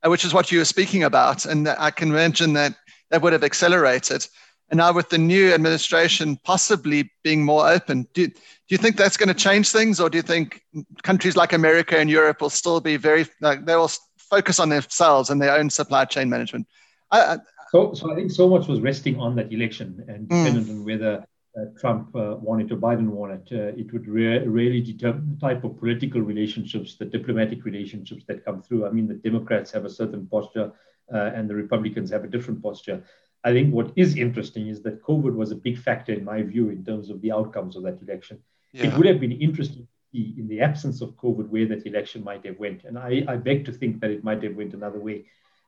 uh, 0.04 0.10
which 0.10 0.24
is 0.24 0.34
what 0.34 0.50
you 0.50 0.58
were 0.58 0.64
speaking 0.64 1.04
about, 1.04 1.44
and 1.44 1.68
I 1.68 1.90
can 1.90 2.08
imagine 2.10 2.54
that 2.54 2.74
that 3.10 3.22
would 3.22 3.34
have 3.34 3.44
accelerated. 3.44 4.26
And 4.70 4.78
now 4.78 4.92
with 4.94 5.10
the 5.10 5.18
new 5.18 5.52
administration 5.52 6.38
possibly 6.44 7.12
being 7.22 7.44
more 7.44 7.68
open, 7.68 8.06
do, 8.14 8.26
do 8.26 8.34
you 8.70 8.78
think 8.78 8.96
that's 8.96 9.18
going 9.18 9.28
to 9.28 9.34
change 9.34 9.68
things, 9.68 10.00
or 10.00 10.08
do 10.08 10.16
you 10.16 10.22
think 10.22 10.62
countries 11.02 11.36
like 11.36 11.52
America 11.52 11.98
and 11.98 12.08
Europe 12.08 12.40
will 12.40 12.50
still 12.50 12.80
be 12.80 12.96
very 12.96 13.26
like 13.40 13.66
they 13.66 13.76
will 13.76 13.92
focus 14.32 14.58
on 14.58 14.68
themselves 14.70 15.28
and 15.30 15.40
their 15.42 15.54
own 15.58 15.68
supply 15.68 16.04
chain 16.04 16.28
management? 16.30 16.66
I, 17.10 17.38
so, 17.70 17.92
so 17.92 18.10
I 18.10 18.14
think 18.14 18.30
so 18.30 18.48
much 18.48 18.66
was 18.66 18.80
resting 18.80 19.18
on 19.20 19.36
that 19.36 19.52
election 19.52 20.04
and 20.08 20.26
hmm. 20.26 20.44
dependent 20.44 20.66
mm. 20.66 20.70
on 20.70 20.84
whether 20.84 21.24
uh, 21.58 21.64
Trump 21.78 22.16
uh, 22.16 22.36
wanted 22.40 22.72
or 22.72 22.76
Biden 22.76 23.08
wanted, 23.08 23.46
uh, 23.52 23.80
it 23.80 23.92
would 23.92 24.06
re- 24.06 24.46
really 24.46 24.80
determine 24.80 25.26
the 25.34 25.40
type 25.46 25.64
of 25.64 25.78
political 25.78 26.22
relationships, 26.22 26.96
the 26.96 27.04
diplomatic 27.04 27.64
relationships 27.66 28.24
that 28.26 28.44
come 28.44 28.62
through. 28.62 28.86
I 28.86 28.90
mean, 28.90 29.06
the 29.06 29.20
Democrats 29.28 29.70
have 29.72 29.84
a 29.84 29.90
certain 29.90 30.26
posture 30.26 30.72
uh, 31.12 31.30
and 31.36 31.48
the 31.48 31.54
Republicans 31.54 32.10
have 32.10 32.24
a 32.24 32.28
different 32.28 32.62
posture. 32.62 33.02
I 33.44 33.52
think 33.52 33.74
what 33.74 33.92
is 33.96 34.16
interesting 34.16 34.68
is 34.68 34.82
that 34.82 35.02
COVID 35.02 35.34
was 35.34 35.50
a 35.50 35.56
big 35.56 35.78
factor, 35.78 36.12
in 36.12 36.24
my 36.24 36.42
view, 36.42 36.70
in 36.70 36.84
terms 36.84 37.10
of 37.10 37.20
the 37.20 37.32
outcomes 37.32 37.76
of 37.76 37.82
that 37.82 38.00
election. 38.00 38.38
Yeah. 38.72 38.86
It 38.86 38.96
would 38.96 39.06
have 39.06 39.20
been 39.20 39.32
interesting 39.32 39.86
in 40.12 40.46
the 40.48 40.60
absence 40.60 41.00
of 41.00 41.16
COVID, 41.16 41.48
where 41.48 41.66
that 41.66 41.86
election 41.86 42.22
might 42.22 42.44
have 42.44 42.58
went. 42.58 42.84
And 42.84 42.98
I, 42.98 43.24
I 43.28 43.36
beg 43.36 43.64
to 43.66 43.72
think 43.72 44.00
that 44.00 44.10
it 44.10 44.24
might 44.24 44.42
have 44.42 44.56
went 44.56 44.74
another 44.74 44.98
way. 44.98 45.24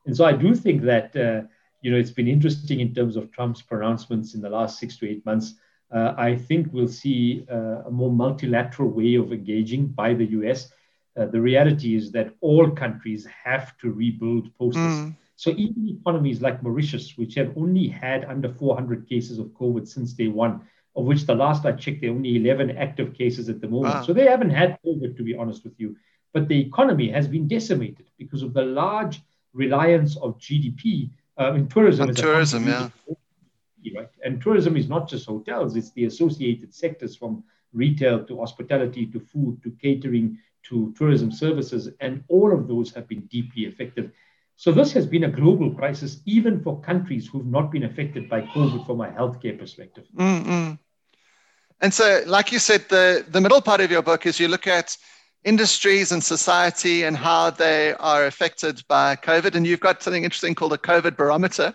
And 0.06 0.16
so 0.16 0.24
I 0.24 0.32
do 0.32 0.54
think 0.54 0.82
that, 0.82 1.16
uh, 1.16 1.46
you 1.80 1.90
know, 1.90 1.98
it's 1.98 2.10
been 2.10 2.28
interesting 2.28 2.80
in 2.80 2.94
terms 2.94 3.16
of 3.16 3.32
Trump's 3.32 3.62
pronouncements 3.62 4.34
in 4.34 4.42
the 4.42 4.50
last 4.50 4.78
six 4.78 4.96
to 4.98 5.08
eight 5.08 5.24
months 5.24 5.54
uh, 5.94 6.14
I 6.16 6.36
think 6.36 6.68
we'll 6.72 6.88
see 6.88 7.46
uh, 7.50 7.82
a 7.86 7.90
more 7.90 8.10
multilateral 8.10 8.88
way 8.90 9.14
of 9.14 9.32
engaging 9.32 9.86
by 9.86 10.12
the 10.12 10.26
US. 10.38 10.72
Uh, 11.16 11.26
the 11.26 11.40
reality 11.40 11.94
is 11.94 12.10
that 12.12 12.34
all 12.40 12.68
countries 12.70 13.26
have 13.44 13.78
to 13.78 13.92
rebuild 13.92 14.56
post 14.58 14.76
mm. 14.76 15.14
So 15.36 15.50
even 15.50 15.88
economies 15.88 16.40
like 16.40 16.62
Mauritius, 16.62 17.18
which 17.18 17.34
have 17.34 17.52
only 17.56 17.88
had 17.88 18.24
under 18.26 18.48
400 18.48 19.08
cases 19.08 19.40
of 19.40 19.46
COVID 19.46 19.88
since 19.88 20.12
day 20.12 20.28
one, 20.28 20.60
of 20.96 21.04
which 21.04 21.26
the 21.26 21.34
last 21.34 21.64
I 21.66 21.72
checked, 21.72 22.00
there 22.00 22.10
are 22.10 22.14
only 22.14 22.36
11 22.36 22.76
active 22.76 23.14
cases 23.14 23.48
at 23.48 23.60
the 23.60 23.68
moment. 23.68 23.94
Wow. 23.94 24.02
So 24.02 24.12
they 24.12 24.26
haven't 24.26 24.50
had 24.50 24.78
COVID, 24.86 25.16
to 25.16 25.22
be 25.22 25.34
honest 25.34 25.64
with 25.64 25.74
you. 25.78 25.96
But 26.32 26.48
the 26.48 26.60
economy 26.60 27.10
has 27.10 27.28
been 27.28 27.48
decimated 27.48 28.06
because 28.18 28.42
of 28.42 28.54
the 28.54 28.62
large 28.62 29.20
reliance 29.52 30.16
of 30.16 30.38
GDP 30.38 31.10
uh, 31.38 31.54
in 31.54 31.68
tourism. 31.68 32.08
On 32.08 32.14
tourism, 32.14 32.66
yeah 32.66 32.90
right? 33.92 34.08
And 34.24 34.40
tourism 34.40 34.76
is 34.76 34.88
not 34.88 35.08
just 35.08 35.26
hotels, 35.26 35.76
it's 35.76 35.92
the 35.92 36.04
associated 36.04 36.74
sectors 36.74 37.16
from 37.16 37.44
retail 37.72 38.24
to 38.24 38.38
hospitality 38.38 39.06
to 39.06 39.20
food 39.20 39.62
to 39.62 39.70
catering 39.82 40.38
to 40.64 40.94
tourism 40.96 41.30
services. 41.30 41.90
And 42.00 42.24
all 42.28 42.52
of 42.52 42.68
those 42.68 42.92
have 42.94 43.08
been 43.08 43.22
deeply 43.22 43.66
affected. 43.66 44.12
So 44.56 44.70
this 44.70 44.92
has 44.92 45.06
been 45.06 45.24
a 45.24 45.30
global 45.30 45.74
crisis, 45.74 46.20
even 46.26 46.62
for 46.62 46.80
countries 46.80 47.26
who've 47.26 47.46
not 47.46 47.72
been 47.72 47.84
affected 47.84 48.30
by 48.30 48.42
COVID 48.42 48.86
from 48.86 49.00
a 49.00 49.08
healthcare 49.08 49.58
perspective. 49.58 50.04
Mm-mm. 50.16 50.78
And 51.80 51.92
so, 51.92 52.22
like 52.26 52.52
you 52.52 52.58
said, 52.58 52.86
the, 52.88 53.24
the 53.28 53.40
middle 53.40 53.60
part 53.60 53.80
of 53.80 53.90
your 53.90 54.02
book 54.02 54.26
is 54.26 54.40
you 54.40 54.48
look 54.48 54.66
at 54.66 54.96
industries 55.44 56.12
and 56.12 56.24
society 56.24 57.04
and 57.04 57.16
how 57.16 57.50
they 57.50 57.94
are 57.94 58.26
affected 58.26 58.82
by 58.88 59.16
COVID. 59.16 59.54
And 59.54 59.66
you've 59.66 59.80
got 59.80 60.02
something 60.02 60.24
interesting 60.24 60.54
called 60.54 60.72
a 60.72 60.78
COVID 60.78 61.16
barometer, 61.16 61.74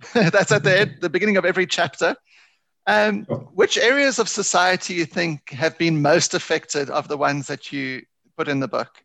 That's 0.14 0.52
at 0.52 0.64
the, 0.64 0.94
the 1.00 1.10
beginning 1.10 1.36
of 1.36 1.44
every 1.44 1.66
chapter. 1.66 2.16
Um, 2.86 3.24
which 3.54 3.76
areas 3.76 4.18
of 4.18 4.28
society 4.28 4.94
you 4.94 5.04
think 5.04 5.50
have 5.50 5.76
been 5.78 6.00
most 6.00 6.34
affected 6.34 6.88
of 6.90 7.08
the 7.08 7.16
ones 7.16 7.46
that 7.48 7.70
you 7.72 8.02
put 8.36 8.48
in 8.48 8.60
the 8.60 8.68
book? 8.68 9.04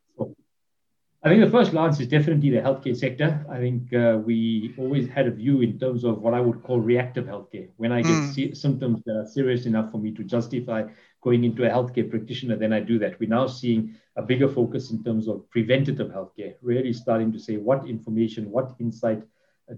I 1.26 1.30
think 1.30 1.44
the 1.44 1.50
first 1.50 1.74
lance 1.74 2.00
is 2.00 2.06
definitely 2.06 2.52
the 2.52 2.58
healthcare 2.58 2.96
sector. 2.96 3.44
I 3.50 3.58
think 3.58 3.92
uh, 3.92 4.20
we 4.24 4.76
always 4.78 5.08
had 5.10 5.26
a 5.26 5.32
view 5.32 5.62
in 5.62 5.80
terms 5.80 6.04
of 6.04 6.22
what 6.22 6.36
I 6.36 6.40
would 6.40 6.62
call 6.62 6.80
reactive 6.80 7.26
healthcare. 7.26 7.68
When 7.78 7.92
I 7.92 8.04
get 8.04 8.12
mm. 8.12 8.56
symptoms 8.56 9.02
that 9.08 9.16
are 9.18 9.26
serious 9.26 9.66
enough 9.66 9.92
for 9.92 9.98
me 9.98 10.12
to 10.12 10.24
justify 10.24 10.84
going 11.24 11.44
into 11.44 11.66
a 11.66 11.70
healthcare 11.70 12.08
practitioner, 12.08 12.58
then 12.58 12.72
I 12.72 12.80
do 12.80 13.00
that. 13.00 13.20
We're 13.20 13.28
now 13.28 13.48
seeing 13.48 13.96
a 14.16 14.22
bigger 14.22 14.48
focus 14.48 14.92
in 14.92 15.04
terms 15.04 15.28
of 15.28 15.50
preventative 15.50 16.10
healthcare, 16.10 16.54
really 16.62 16.94
starting 16.94 17.32
to 17.32 17.40
say 17.40 17.58
what 17.58 17.90
information, 17.90 18.52
what 18.52 18.76
insight 18.80 19.24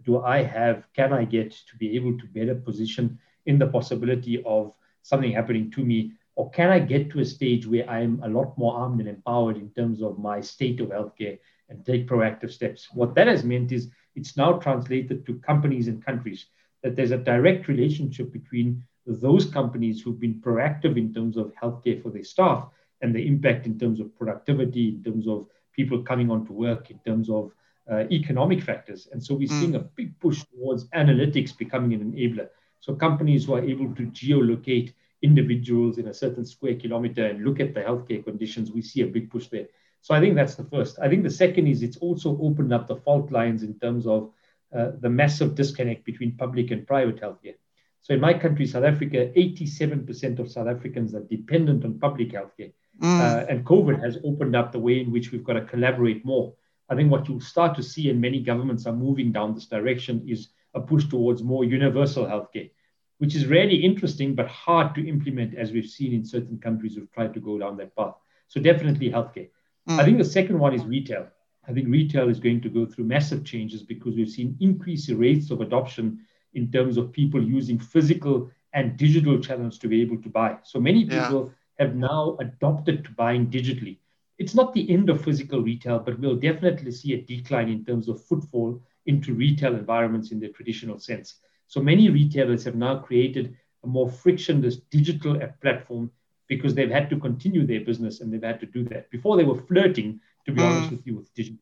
do 0.03 0.21
I 0.21 0.43
have, 0.43 0.83
can 0.93 1.13
I 1.13 1.23
get 1.23 1.51
to 1.51 1.77
be 1.77 1.95
able 1.95 2.17
to 2.17 2.25
better 2.25 2.55
position 2.55 3.19
in 3.45 3.57
the 3.57 3.67
possibility 3.67 4.43
of 4.45 4.73
something 5.01 5.31
happening 5.31 5.71
to 5.71 5.85
me? 5.85 6.11
Or 6.37 6.51
can 6.51 6.69
I 6.69 6.77
get 6.77 7.09
to 7.11 7.19
a 7.19 7.25
stage 7.25 7.65
where 7.65 7.89
I'm 7.89 8.21
a 8.23 8.29
lot 8.29 8.55
more 8.59 8.75
armed 8.75 8.99
and 8.99 9.09
empowered 9.09 9.57
in 9.57 9.71
terms 9.71 10.03
of 10.03 10.19
my 10.19 10.39
state 10.39 10.79
of 10.79 10.89
healthcare 10.89 11.39
and 11.67 11.83
take 11.83 12.07
proactive 12.07 12.51
steps? 12.51 12.89
What 12.93 13.15
that 13.15 13.25
has 13.25 13.43
meant 13.43 13.71
is 13.71 13.89
it's 14.15 14.37
now 14.37 14.53
translated 14.53 15.25
to 15.25 15.39
companies 15.39 15.87
and 15.87 16.05
countries 16.05 16.45
that 16.83 16.95
there's 16.95 17.09
a 17.09 17.17
direct 17.17 17.67
relationship 17.67 18.31
between 18.31 18.83
those 19.07 19.45
companies 19.45 19.99
who've 19.99 20.19
been 20.19 20.39
proactive 20.39 20.95
in 20.95 21.11
terms 21.11 21.37
of 21.37 21.51
healthcare 21.59 22.03
for 22.03 22.11
their 22.11 22.23
staff 22.23 22.69
and 23.01 23.15
the 23.15 23.25
impact 23.25 23.65
in 23.65 23.79
terms 23.79 23.99
of 23.99 24.15
productivity, 24.15 24.89
in 24.89 25.03
terms 25.03 25.27
of 25.27 25.47
people 25.75 26.03
coming 26.03 26.29
onto 26.29 26.53
work, 26.53 26.91
in 26.91 26.99
terms 26.99 27.31
of 27.31 27.51
uh, 27.91 28.03
economic 28.11 28.61
factors. 28.61 29.07
And 29.11 29.23
so 29.23 29.33
we're 29.33 29.47
mm. 29.47 29.59
seeing 29.59 29.75
a 29.75 29.79
big 29.79 30.19
push 30.19 30.43
towards 30.53 30.83
analytics 30.89 31.57
becoming 31.57 31.93
an 31.93 32.11
enabler. 32.11 32.49
So 32.79 32.93
companies 32.93 33.45
who 33.45 33.55
are 33.55 33.63
able 33.63 33.95
to 33.95 34.03
geolocate 34.03 34.93
individuals 35.21 35.97
in 35.97 36.07
a 36.07 36.13
certain 36.13 36.45
square 36.45 36.75
kilometer 36.75 37.25
and 37.25 37.43
look 37.43 37.59
at 37.59 37.73
the 37.73 37.81
healthcare 37.81 38.23
conditions, 38.23 38.71
we 38.71 38.81
see 38.81 39.01
a 39.01 39.07
big 39.07 39.29
push 39.29 39.47
there. 39.47 39.67
So 40.01 40.13
I 40.13 40.19
think 40.19 40.35
that's 40.35 40.55
the 40.55 40.63
first. 40.63 40.99
I 41.01 41.09
think 41.09 41.23
the 41.23 41.29
second 41.29 41.67
is 41.67 41.83
it's 41.83 41.97
also 41.97 42.37
opened 42.41 42.73
up 42.73 42.87
the 42.87 42.97
fault 42.97 43.31
lines 43.31 43.63
in 43.63 43.77
terms 43.79 44.05
of 44.07 44.31
uh, 44.75 44.91
the 44.99 45.09
massive 45.09 45.55
disconnect 45.55 46.05
between 46.05 46.37
public 46.37 46.71
and 46.71 46.85
private 46.85 47.21
healthcare. 47.21 47.55
So 48.01 48.13
in 48.13 48.21
my 48.21 48.33
country, 48.33 48.67
South 48.67 48.85
Africa, 48.85 49.31
87% 49.35 50.39
of 50.39 50.51
South 50.51 50.67
Africans 50.67 51.13
are 51.13 51.23
dependent 51.23 51.83
on 51.83 51.99
public 51.99 52.29
healthcare. 52.29 52.71
Mm. 53.01 53.19
Uh, 53.19 53.45
and 53.49 53.65
COVID 53.65 54.01
has 54.01 54.17
opened 54.23 54.55
up 54.55 54.71
the 54.71 54.79
way 54.79 55.01
in 55.01 55.11
which 55.11 55.31
we've 55.31 55.43
got 55.43 55.53
to 55.53 55.61
collaborate 55.61 56.23
more 56.25 56.53
I 56.89 56.95
think 56.95 57.11
what 57.11 57.27
you'll 57.27 57.41
start 57.41 57.75
to 57.75 57.83
see, 57.83 58.09
and 58.09 58.21
many 58.21 58.39
governments 58.41 58.85
are 58.85 58.93
moving 58.93 59.31
down 59.31 59.53
this 59.53 59.65
direction, 59.65 60.23
is 60.27 60.49
a 60.73 60.79
push 60.79 61.05
towards 61.05 61.43
more 61.43 61.65
universal 61.65 62.25
healthcare, 62.25 62.71
which 63.19 63.35
is 63.35 63.47
really 63.47 63.75
interesting 63.75 64.35
but 64.35 64.47
hard 64.47 64.93
to 64.95 65.07
implement, 65.07 65.55
as 65.55 65.71
we've 65.71 65.89
seen 65.89 66.13
in 66.13 66.25
certain 66.25 66.57
countries 66.59 66.95
who've 66.95 67.11
tried 67.11 67.33
to 67.33 67.39
go 67.39 67.57
down 67.57 67.77
that 67.77 67.95
path. 67.95 68.15
So 68.47 68.61
definitely 68.61 69.09
healthcare. 69.09 69.49
Mm. 69.89 69.99
I 69.99 70.05
think 70.05 70.17
the 70.17 70.25
second 70.25 70.59
one 70.59 70.73
is 70.73 70.85
retail. 70.85 71.27
I 71.67 71.73
think 71.73 71.87
retail 71.89 72.29
is 72.29 72.39
going 72.39 72.61
to 72.61 72.69
go 72.69 72.85
through 72.85 73.05
massive 73.05 73.43
changes 73.43 73.83
because 73.83 74.15
we've 74.15 74.29
seen 74.29 74.57
increased 74.61 75.09
rates 75.09 75.51
of 75.51 75.61
adoption 75.61 76.19
in 76.53 76.71
terms 76.71 76.97
of 76.97 77.11
people 77.11 77.43
using 77.43 77.77
physical 77.77 78.49
and 78.73 78.95
digital 78.97 79.39
channels 79.39 79.77
to 79.79 79.87
be 79.87 80.01
able 80.01 80.21
to 80.21 80.29
buy. 80.29 80.57
So 80.63 80.79
many 80.79 81.03
people 81.05 81.53
yeah. 81.79 81.85
have 81.85 81.95
now 81.95 82.37
adopted 82.39 83.03
to 83.05 83.11
buying 83.11 83.47
digitally 83.47 83.97
it's 84.37 84.53
not 84.53 84.73
the 84.73 84.89
end 84.91 85.09
of 85.09 85.23
physical 85.23 85.61
retail, 85.61 85.99
but 85.99 86.19
we'll 86.19 86.35
definitely 86.35 86.91
see 86.91 87.13
a 87.13 87.21
decline 87.21 87.69
in 87.69 87.83
terms 87.83 88.07
of 88.07 88.23
footfall 88.23 88.79
into 89.05 89.33
retail 89.33 89.73
environments 89.75 90.31
in 90.31 90.39
the 90.39 90.49
traditional 90.49 90.99
sense. 90.99 91.35
So 91.67 91.81
many 91.81 92.09
retailers 92.09 92.63
have 92.63 92.75
now 92.75 92.99
created 92.99 93.55
a 93.83 93.87
more 93.87 94.09
frictionless 94.09 94.77
digital 94.77 95.39
platform 95.61 96.11
because 96.47 96.73
they've 96.73 96.91
had 96.91 97.09
to 97.09 97.19
continue 97.19 97.65
their 97.65 97.81
business 97.81 98.21
and 98.21 98.33
they've 98.33 98.41
had 98.41 98.59
to 98.61 98.65
do 98.65 98.83
that. 98.85 99.09
Before 99.11 99.35
they 99.35 99.43
were 99.43 99.61
flirting, 99.61 100.19
to 100.45 100.51
be 100.51 100.61
mm. 100.61 100.65
honest 100.65 100.91
with 100.91 101.05
you, 101.05 101.15
with 101.17 101.33
digital. 101.33 101.59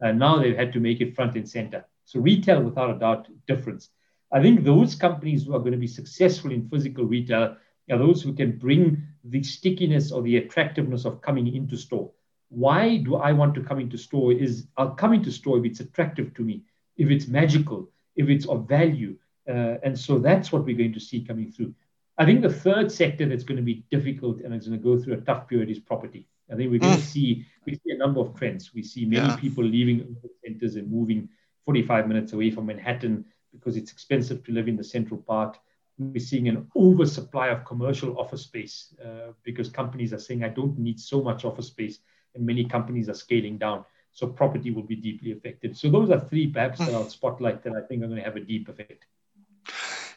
And 0.00 0.18
now 0.18 0.38
they've 0.38 0.56
had 0.56 0.72
to 0.72 0.80
make 0.80 1.00
it 1.00 1.14
front 1.14 1.36
and 1.36 1.48
center. 1.48 1.84
So 2.04 2.18
retail, 2.18 2.62
without 2.62 2.96
a 2.96 2.98
doubt, 2.98 3.28
difference. 3.46 3.90
I 4.32 4.40
think 4.40 4.64
those 4.64 4.94
companies 4.94 5.44
who 5.44 5.54
are 5.54 5.60
going 5.60 5.72
to 5.72 5.78
be 5.78 5.86
successful 5.86 6.50
in 6.50 6.68
physical 6.68 7.04
retail 7.04 7.56
are 7.90 7.98
those 7.98 8.22
who 8.22 8.32
can 8.32 8.58
bring 8.58 9.02
the 9.24 9.42
stickiness 9.42 10.10
or 10.10 10.22
the 10.22 10.38
attractiveness 10.38 11.04
of 11.04 11.20
coming 11.20 11.54
into 11.54 11.76
store. 11.76 12.10
Why 12.48 12.96
do 12.96 13.16
I 13.16 13.32
want 13.32 13.54
to 13.54 13.62
come 13.62 13.78
into 13.78 13.98
store? 13.98 14.32
Is 14.32 14.66
I'll 14.76 14.94
come 14.94 15.12
into 15.12 15.30
store 15.30 15.58
if 15.58 15.64
it's 15.64 15.80
attractive 15.80 16.34
to 16.34 16.42
me, 16.42 16.62
if 16.96 17.10
it's 17.10 17.28
magical, 17.28 17.90
if 18.16 18.28
it's 18.28 18.46
of 18.46 18.68
value. 18.68 19.16
Uh, 19.48 19.78
and 19.82 19.98
so 19.98 20.18
that's 20.18 20.52
what 20.52 20.64
we're 20.64 20.76
going 20.76 20.92
to 20.92 21.00
see 21.00 21.20
coming 21.20 21.50
through. 21.50 21.74
I 22.18 22.24
think 22.24 22.42
the 22.42 22.52
third 22.52 22.92
sector 22.92 23.26
that's 23.28 23.44
going 23.44 23.56
to 23.56 23.62
be 23.62 23.84
difficult 23.90 24.40
and 24.40 24.54
it's 24.54 24.66
going 24.66 24.78
to 24.78 24.84
go 24.84 25.02
through 25.02 25.14
a 25.14 25.20
tough 25.20 25.48
period 25.48 25.70
is 25.70 25.78
property. 25.78 26.28
I 26.50 26.56
think 26.56 26.70
we're 26.70 26.80
going 26.80 26.96
to 26.96 27.02
mm. 27.02 27.12
see 27.12 27.46
we 27.66 27.74
see 27.74 27.92
a 27.92 27.96
number 27.96 28.20
of 28.20 28.36
trends. 28.36 28.74
We 28.74 28.82
see 28.82 29.06
many 29.06 29.26
yeah. 29.26 29.36
people 29.36 29.64
leaving 29.64 30.16
centers 30.44 30.76
and 30.76 30.90
moving 30.90 31.28
45 31.64 32.08
minutes 32.08 32.32
away 32.32 32.50
from 32.50 32.66
Manhattan 32.66 33.24
because 33.52 33.76
it's 33.76 33.92
expensive 33.92 34.44
to 34.44 34.52
live 34.52 34.68
in 34.68 34.76
the 34.76 34.84
central 34.84 35.20
part 35.20 35.58
we're 35.98 36.20
seeing 36.20 36.48
an 36.48 36.70
oversupply 36.76 37.48
of 37.48 37.64
commercial 37.64 38.18
office 38.18 38.42
space 38.42 38.94
uh, 39.04 39.32
because 39.42 39.68
companies 39.68 40.12
are 40.12 40.18
saying, 40.18 40.42
I 40.42 40.48
don't 40.48 40.78
need 40.78 40.98
so 40.98 41.22
much 41.22 41.44
office 41.44 41.66
space, 41.66 41.98
and 42.34 42.44
many 42.44 42.64
companies 42.64 43.08
are 43.08 43.14
scaling 43.14 43.58
down. 43.58 43.84
So 44.12 44.26
property 44.26 44.70
will 44.70 44.82
be 44.82 44.96
deeply 44.96 45.32
affected. 45.32 45.76
So 45.76 45.90
those 45.90 46.10
are 46.10 46.20
three 46.20 46.46
perhaps 46.46 46.78
that 46.78 46.94
I'll 46.94 47.08
spotlight 47.08 47.62
that 47.64 47.74
I 47.74 47.86
think 47.86 48.02
are 48.02 48.06
going 48.06 48.18
to 48.18 48.24
have 48.24 48.36
a 48.36 48.40
deep 48.40 48.68
effect. 48.68 49.06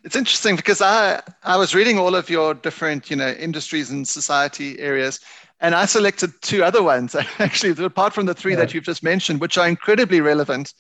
It's 0.06 0.16
interesting 0.16 0.56
because 0.56 0.84
I, 0.84 1.20
I 1.44 1.58
was 1.58 1.74
reading 1.74 1.98
all 1.98 2.14
of 2.14 2.30
your 2.30 2.54
different, 2.54 3.10
you 3.10 3.16
know, 3.16 3.32
industries 3.32 3.90
and 3.90 4.08
society 4.08 4.80
areas, 4.80 5.20
and 5.62 5.74
I 5.74 5.86
selected 5.88 6.32
two 6.44 6.64
other 6.64 6.84
ones 6.84 7.16
actually, 7.40 7.84
apart 7.84 8.14
from 8.14 8.28
the 8.28 8.36
three 8.36 8.52
yeah. 8.54 8.60
that 8.60 8.74
you've 8.74 8.84
just 8.84 9.02
mentioned, 9.02 9.42
which 9.42 9.58
are 9.58 9.68
incredibly 9.68 10.22
relevant. 10.22 10.76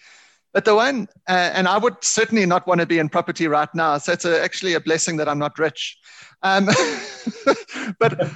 But 0.53 0.65
the 0.65 0.75
one, 0.75 1.07
uh, 1.27 1.49
and 1.55 1.67
I 1.67 1.79
would 1.79 1.95
certainly 2.01 2.45
not 2.45 2.67
want 2.67 2.81
to 2.81 2.85
be 2.85 2.99
in 2.99 3.09
property 3.09 3.47
right 3.47 3.67
now. 3.73 3.97
So 3.97 4.13
it's 4.13 4.25
a, 4.25 4.43
actually 4.43 4.75
a 4.75 4.79
blessing 4.79 5.17
that 5.17 5.27
I'm 5.27 5.39
not 5.39 5.57
rich. 5.57 5.97
Um, 6.43 6.69
but 7.99 8.29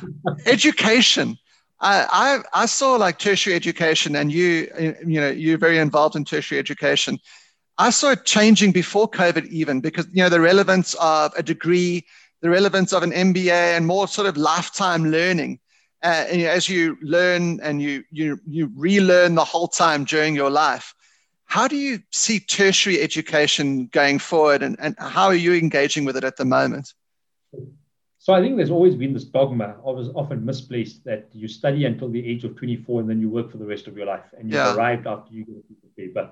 education, 0.47 1.37
I, 1.81 2.41
I, 2.53 2.63
I 2.63 2.65
saw 2.65 2.95
like 2.95 3.19
tertiary 3.19 3.55
education, 3.55 4.15
and 4.15 4.31
you 4.31 4.95
you 5.05 5.21
know 5.21 5.29
you're 5.29 5.59
very 5.59 5.77
involved 5.77 6.15
in 6.15 6.25
tertiary 6.25 6.57
education. 6.57 7.19
I 7.79 7.91
saw 7.91 8.11
it 8.11 8.25
changing 8.25 8.73
before 8.73 9.09
COVID 9.09 9.47
even 9.47 9.79
because 9.79 10.05
you 10.11 10.21
know 10.21 10.29
the 10.29 10.41
relevance 10.41 10.95
of 10.95 11.33
a 11.37 11.41
degree, 11.41 12.05
the 12.41 12.49
relevance 12.49 12.91
of 12.91 13.03
an 13.03 13.11
MBA, 13.11 13.77
and 13.77 13.87
more 13.87 14.07
sort 14.07 14.27
of 14.27 14.35
lifetime 14.35 15.05
learning. 15.05 15.59
Uh, 16.03 16.25
and, 16.29 16.41
you 16.41 16.45
know, 16.45 16.51
as 16.51 16.67
you 16.67 16.97
learn 17.01 17.61
and 17.61 17.81
you 17.81 18.03
you 18.11 18.37
you 18.45 18.69
relearn 18.75 19.35
the 19.35 19.45
whole 19.45 19.69
time 19.69 20.03
during 20.03 20.35
your 20.35 20.49
life. 20.49 20.93
How 21.45 21.67
do 21.67 21.77
you 21.77 21.99
see 22.11 22.39
tertiary 22.39 23.01
education 23.01 23.87
going 23.87 24.19
forward, 24.19 24.61
and, 24.61 24.75
and 24.79 24.95
how 24.99 25.27
are 25.27 25.33
you 25.33 25.53
engaging 25.55 26.05
with 26.05 26.17
it 26.17 26.23
at 26.23 26.35
the 26.35 26.45
moment? 26.45 26.93
So 28.19 28.33
I 28.33 28.41
think 28.41 28.57
there's 28.57 28.69
always 28.69 28.93
been 28.93 29.13
this 29.13 29.23
dogma, 29.23 29.77
often 29.83 30.45
misplaced, 30.45 31.05
that 31.05 31.29
you 31.31 31.47
study 31.47 31.85
until 31.85 32.09
the 32.09 32.23
age 32.23 32.43
of 32.43 32.55
24 32.57 32.99
and 32.99 33.09
then 33.09 33.19
you 33.19 33.29
work 33.29 33.49
for 33.49 33.57
the 33.57 33.65
rest 33.65 33.87
of 33.87 33.97
your 33.97 34.05
life, 34.05 34.25
and 34.37 34.49
you've 34.49 34.55
yeah. 34.55 34.75
arrived 34.75 35.07
after 35.07 35.33
you 35.33 35.45
get 35.45 35.55
a 35.55 35.61
piece 35.61 35.83
of 35.83 35.95
paper. 35.95 36.29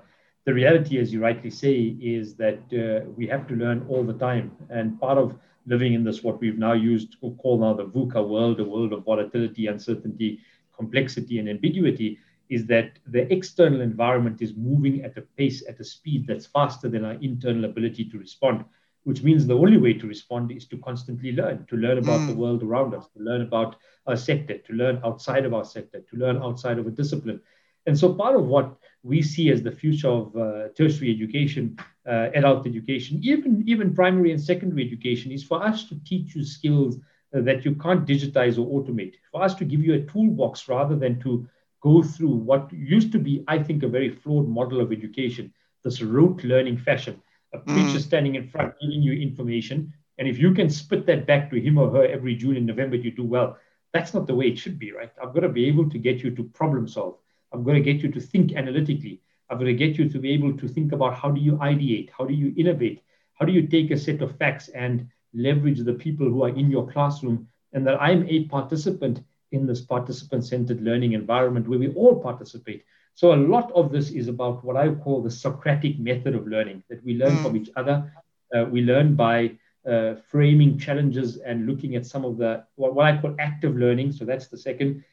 The 0.48 0.54
reality, 0.54 0.98
as 0.98 1.12
you 1.12 1.20
rightly 1.20 1.50
say, 1.50 1.94
is 2.00 2.34
that 2.36 2.60
uh, 2.72 3.06
we 3.18 3.26
have 3.26 3.46
to 3.48 3.54
learn 3.54 3.84
all 3.86 4.02
the 4.02 4.14
time, 4.14 4.50
and 4.70 4.98
part 4.98 5.18
of 5.18 5.36
living 5.66 5.92
in 5.92 6.04
this 6.04 6.22
what 6.22 6.40
we've 6.40 6.56
now 6.56 6.72
used 6.72 7.20
to 7.20 7.32
call 7.32 7.58
now 7.58 7.74
the 7.74 7.84
VUCA 7.84 8.26
world, 8.26 8.58
a 8.58 8.64
world 8.64 8.94
of 8.94 9.04
volatility, 9.04 9.66
uncertainty, 9.66 10.40
complexity, 10.74 11.38
and 11.38 11.50
ambiguity, 11.50 12.18
is 12.48 12.64
that 12.64 12.92
the 13.08 13.30
external 13.30 13.82
environment 13.82 14.40
is 14.40 14.54
moving 14.56 15.02
at 15.02 15.18
a 15.18 15.20
pace, 15.36 15.62
at 15.68 15.80
a 15.80 15.84
speed 15.84 16.26
that's 16.26 16.46
faster 16.46 16.88
than 16.88 17.04
our 17.04 17.18
internal 17.20 17.66
ability 17.66 18.08
to 18.08 18.18
respond, 18.18 18.64
which 19.04 19.22
means 19.22 19.46
the 19.46 19.54
only 19.54 19.76
way 19.76 19.92
to 19.92 20.06
respond 20.06 20.50
is 20.50 20.64
to 20.68 20.78
constantly 20.78 21.32
learn, 21.32 21.66
to 21.68 21.76
learn 21.76 21.98
about 21.98 22.20
mm. 22.20 22.28
the 22.28 22.34
world 22.34 22.62
around 22.62 22.94
us, 22.94 23.06
to 23.14 23.22
learn 23.22 23.42
about 23.42 23.76
our 24.06 24.16
sector, 24.16 24.56
to 24.56 24.72
learn 24.72 24.98
outside 25.04 25.44
of 25.44 25.52
our 25.52 25.66
sector, 25.66 26.00
to 26.08 26.16
learn 26.16 26.38
outside 26.38 26.78
of 26.78 26.86
a 26.86 26.90
discipline. 26.90 27.38
And 27.84 27.98
so 27.98 28.14
part 28.14 28.34
of 28.34 28.46
what 28.46 28.78
we 29.02 29.22
see 29.22 29.50
as 29.50 29.62
the 29.62 29.70
future 29.70 30.08
of 30.08 30.36
uh, 30.36 30.68
tertiary 30.76 31.14
education, 31.14 31.78
uh, 32.06 32.28
adult 32.34 32.66
education, 32.66 33.20
even, 33.22 33.62
even 33.66 33.94
primary 33.94 34.32
and 34.32 34.40
secondary 34.40 34.86
education, 34.86 35.30
is 35.30 35.44
for 35.44 35.62
us 35.62 35.88
to 35.88 35.98
teach 36.04 36.34
you 36.34 36.44
skills 36.44 36.96
uh, 37.34 37.40
that 37.42 37.64
you 37.64 37.74
can't 37.74 38.06
digitize 38.06 38.58
or 38.58 38.82
automate, 38.82 39.14
for 39.30 39.42
us 39.42 39.54
to 39.54 39.64
give 39.64 39.82
you 39.82 39.94
a 39.94 40.00
toolbox 40.02 40.68
rather 40.68 40.96
than 40.96 41.20
to 41.20 41.48
go 41.80 42.02
through 42.02 42.28
what 42.30 42.72
used 42.72 43.12
to 43.12 43.18
be, 43.18 43.44
I 43.46 43.62
think, 43.62 43.82
a 43.82 43.88
very 43.88 44.10
flawed 44.10 44.48
model 44.48 44.80
of 44.80 44.92
education, 44.92 45.52
this 45.84 46.02
rote 46.02 46.42
learning 46.42 46.78
fashion. 46.78 47.22
A 47.54 47.58
preacher 47.58 47.98
mm. 47.98 48.00
standing 48.00 48.34
in 48.34 48.46
front 48.46 48.74
giving 48.80 49.02
you 49.02 49.12
information. 49.12 49.92
And 50.18 50.28
if 50.28 50.38
you 50.38 50.52
can 50.52 50.68
spit 50.68 51.06
that 51.06 51.26
back 51.26 51.50
to 51.50 51.60
him 51.60 51.78
or 51.78 51.90
her 51.90 52.04
every 52.04 52.34
June 52.34 52.56
and 52.56 52.66
November, 52.66 52.96
you 52.96 53.10
do 53.10 53.24
well. 53.24 53.56
That's 53.94 54.12
not 54.12 54.26
the 54.26 54.34
way 54.34 54.48
it 54.48 54.58
should 54.58 54.78
be, 54.78 54.92
right? 54.92 55.10
I've 55.22 55.32
got 55.32 55.40
to 55.40 55.48
be 55.48 55.66
able 55.66 55.88
to 55.88 55.98
get 55.98 56.22
you 56.22 56.30
to 56.34 56.44
problem 56.44 56.86
solve. 56.86 57.16
I'm 57.52 57.64
going 57.64 57.82
to 57.82 57.92
get 57.92 58.02
you 58.02 58.10
to 58.12 58.20
think 58.20 58.54
analytically. 58.54 59.20
I'm 59.50 59.58
going 59.58 59.74
to 59.76 59.86
get 59.86 59.98
you 59.98 60.08
to 60.08 60.18
be 60.18 60.32
able 60.32 60.56
to 60.56 60.68
think 60.68 60.92
about 60.92 61.14
how 61.14 61.30
do 61.30 61.40
you 61.40 61.52
ideate? 61.52 62.10
How 62.16 62.24
do 62.24 62.34
you 62.34 62.52
innovate? 62.56 63.02
How 63.34 63.46
do 63.46 63.52
you 63.52 63.66
take 63.66 63.90
a 63.90 63.98
set 63.98 64.20
of 64.20 64.36
facts 64.36 64.68
and 64.68 65.08
leverage 65.34 65.80
the 65.80 65.94
people 65.94 66.28
who 66.28 66.42
are 66.44 66.48
in 66.50 66.70
your 66.70 66.90
classroom 66.90 67.48
and 67.72 67.86
that 67.86 68.00
I'm 68.00 68.26
a 68.28 68.44
participant 68.44 69.22
in 69.52 69.66
this 69.66 69.80
participant 69.80 70.44
centered 70.44 70.82
learning 70.82 71.12
environment 71.12 71.68
where 71.68 71.78
we 71.78 71.88
all 71.94 72.20
participate. 72.20 72.84
So, 73.14 73.34
a 73.34 73.36
lot 73.36 73.72
of 73.72 73.90
this 73.90 74.10
is 74.10 74.28
about 74.28 74.64
what 74.64 74.76
I 74.76 74.90
call 74.94 75.22
the 75.22 75.30
Socratic 75.30 75.98
method 75.98 76.34
of 76.34 76.46
learning 76.46 76.84
that 76.88 77.04
we 77.04 77.14
learn 77.14 77.36
mm. 77.36 77.42
from 77.42 77.56
each 77.56 77.70
other. 77.76 78.12
Uh, 78.54 78.64
we 78.64 78.82
learn 78.82 79.14
by 79.14 79.52
uh, 79.86 80.14
framing 80.30 80.78
challenges 80.78 81.38
and 81.38 81.66
looking 81.66 81.96
at 81.96 82.06
some 82.06 82.24
of 82.24 82.36
the 82.36 82.64
what, 82.76 82.94
what 82.94 83.06
I 83.06 83.20
call 83.20 83.34
active 83.38 83.76
learning. 83.76 84.12
So, 84.12 84.24
that's 84.24 84.48
the 84.48 84.58
second. 84.58 85.04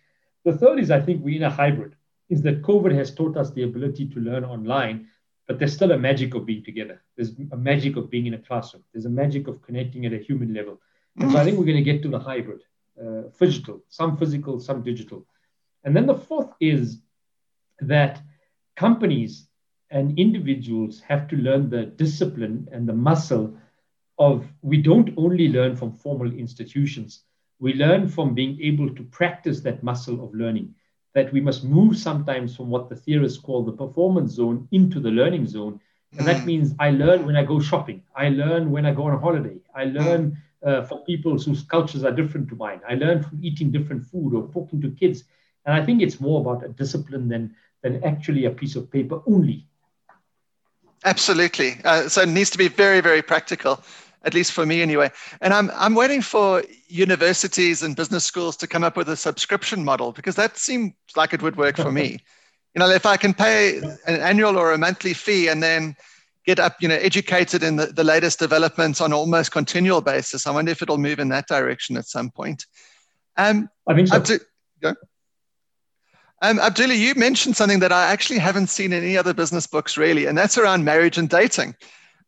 The 0.43 0.55
third 0.55 0.79
is 0.79 0.91
I 0.91 1.01
think 1.01 1.23
we're 1.23 1.37
in 1.37 1.43
a 1.43 1.49
hybrid, 1.49 1.95
is 2.29 2.41
that 2.41 2.61
COVID 2.61 2.93
has 2.95 3.13
taught 3.13 3.37
us 3.37 3.51
the 3.51 3.63
ability 3.63 4.07
to 4.09 4.19
learn 4.19 4.43
online, 4.43 5.07
but 5.47 5.59
there's 5.59 5.73
still 5.73 5.91
a 5.91 5.97
magic 5.97 6.33
of 6.33 6.45
being 6.45 6.63
together. 6.63 7.01
There's 7.15 7.33
a 7.51 7.57
magic 7.57 7.97
of 7.97 8.09
being 8.09 8.25
in 8.25 8.33
a 8.33 8.39
classroom. 8.39 8.83
There's 8.91 9.05
a 9.05 9.09
magic 9.09 9.47
of 9.47 9.61
connecting 9.61 10.05
at 10.05 10.13
a 10.13 10.17
human 10.17 10.53
level. 10.53 10.81
And 11.17 11.31
so 11.31 11.37
I 11.37 11.43
think 11.43 11.57
we're 11.57 11.65
going 11.65 11.83
to 11.83 11.91
get 11.91 12.01
to 12.03 12.09
the 12.09 12.19
hybrid 12.19 12.61
uh, 13.01 13.29
physical, 13.37 13.83
some 13.89 14.17
physical, 14.17 14.59
some 14.59 14.81
digital. 14.81 15.25
And 15.83 15.95
then 15.95 16.05
the 16.05 16.15
fourth 16.15 16.49
is 16.59 16.99
that 17.79 18.21
companies 18.75 19.47
and 19.91 20.17
individuals 20.17 20.99
have 21.01 21.27
to 21.27 21.37
learn 21.37 21.69
the 21.69 21.85
discipline 21.85 22.67
and 22.71 22.87
the 22.87 22.93
muscle 22.93 23.55
of 24.17 24.47
we 24.61 24.77
don't 24.77 25.11
only 25.17 25.49
learn 25.49 25.75
from 25.75 25.91
formal 25.91 26.31
institutions, 26.31 27.23
we 27.59 27.73
learn 27.73 28.07
from 28.07 28.33
being 28.33 28.59
able 28.61 28.93
to 28.95 29.03
practice 29.03 29.61
that 29.61 29.83
muscle 29.83 30.23
of 30.23 30.33
learning. 30.33 30.73
That 31.15 31.33
we 31.33 31.41
must 31.41 31.63
move 31.63 31.97
sometimes 31.97 32.55
from 32.55 32.69
what 32.69 32.89
the 32.89 32.95
theorists 32.95 33.39
call 33.39 33.63
the 33.63 33.71
performance 33.71 34.33
zone 34.33 34.67
into 34.71 34.99
the 34.99 35.09
learning 35.09 35.47
zone. 35.47 35.79
And 36.17 36.27
that 36.27 36.41
mm. 36.43 36.45
means 36.45 36.75
I 36.79 36.91
learn 36.91 37.25
when 37.25 37.35
I 37.35 37.43
go 37.43 37.59
shopping, 37.59 38.03
I 38.15 38.29
learn 38.29 38.71
when 38.71 38.85
I 38.85 38.93
go 38.93 39.03
on 39.03 39.15
a 39.15 39.17
holiday, 39.17 39.57
I 39.73 39.85
learn 39.85 40.37
uh, 40.65 40.81
for 40.83 41.03
people 41.05 41.37
whose 41.37 41.63
cultures 41.63 42.03
are 42.03 42.11
different 42.11 42.49
to 42.49 42.55
mine. 42.55 42.81
I 42.87 42.95
learn 42.95 43.23
from 43.23 43.39
eating 43.41 43.71
different 43.71 44.03
food 44.05 44.33
or 44.33 44.49
talking 44.53 44.81
to 44.81 44.89
kids. 44.91 45.23
And 45.65 45.73
I 45.75 45.85
think 45.85 46.01
it's 46.01 46.19
more 46.19 46.41
about 46.41 46.63
a 46.65 46.69
discipline 46.69 47.27
than, 47.27 47.55
than 47.81 48.03
actually 48.03 48.45
a 48.45 48.51
piece 48.51 48.75
of 48.75 48.91
paper 48.91 49.21
only. 49.27 49.67
Absolutely. 51.03 51.77
Uh, 51.83 52.09
so 52.09 52.21
it 52.21 52.29
needs 52.29 52.49
to 52.49 52.57
be 52.57 52.67
very, 52.67 52.99
very 52.99 53.21
practical, 53.21 53.83
at 54.25 54.33
least 54.33 54.51
for 54.51 54.65
me 54.65 54.81
anyway. 54.81 55.09
And 55.41 55.53
I'm, 55.53 55.71
I'm 55.73 55.95
waiting 55.95 56.21
for 56.21 56.63
universities 56.87 57.83
and 57.83 57.95
business 57.95 58.25
schools 58.25 58.57
to 58.57 58.67
come 58.67 58.83
up 58.83 58.97
with 58.97 59.07
a 59.07 59.15
subscription 59.15 59.85
model 59.85 60.11
because 60.11 60.35
that 60.35 60.57
seems 60.57 60.93
like 61.15 61.33
it 61.33 61.41
would 61.41 61.55
work 61.55 61.77
for 61.77 61.91
me. 61.91 62.19
you 62.75 62.79
know, 62.79 62.89
if 62.89 63.05
I 63.05 63.17
can 63.17 63.33
pay 63.33 63.77
an 63.77 64.19
annual 64.19 64.57
or 64.57 64.73
a 64.73 64.77
monthly 64.77 65.13
fee 65.13 65.47
and 65.47 65.63
then 65.63 65.95
get 66.45 66.59
up, 66.59 66.81
you 66.81 66.87
know, 66.87 66.95
educated 66.95 67.63
in 67.63 67.75
the, 67.75 67.87
the 67.87 68.03
latest 68.03 68.39
developments 68.39 68.99
on 68.99 69.13
almost 69.13 69.51
continual 69.51 70.01
basis. 70.01 70.45
I 70.45 70.51
wonder 70.51 70.71
if 70.71 70.81
it'll 70.81 70.97
move 70.97 71.19
in 71.19 71.29
that 71.29 71.47
direction 71.47 71.95
at 71.97 72.05
some 72.05 72.29
point. 72.29 72.65
Um, 73.37 73.69
I 73.87 73.93
mean, 73.93 74.07
so. 74.07 74.17
Abdu- 74.17 74.39
um, 76.41 76.59
Abdullah, 76.59 76.93
you 76.93 77.15
mentioned 77.15 77.55
something 77.55 77.79
that 77.79 77.91
I 77.91 78.11
actually 78.11 78.39
haven't 78.39 78.67
seen 78.67 78.93
in 78.93 79.03
any 79.03 79.17
other 79.17 79.33
business 79.33 79.65
books 79.65 79.97
really, 79.97 80.25
and 80.25 80.37
that's 80.37 80.57
around 80.57 80.83
marriage 80.83 81.17
and 81.17 81.29
dating. 81.29 81.75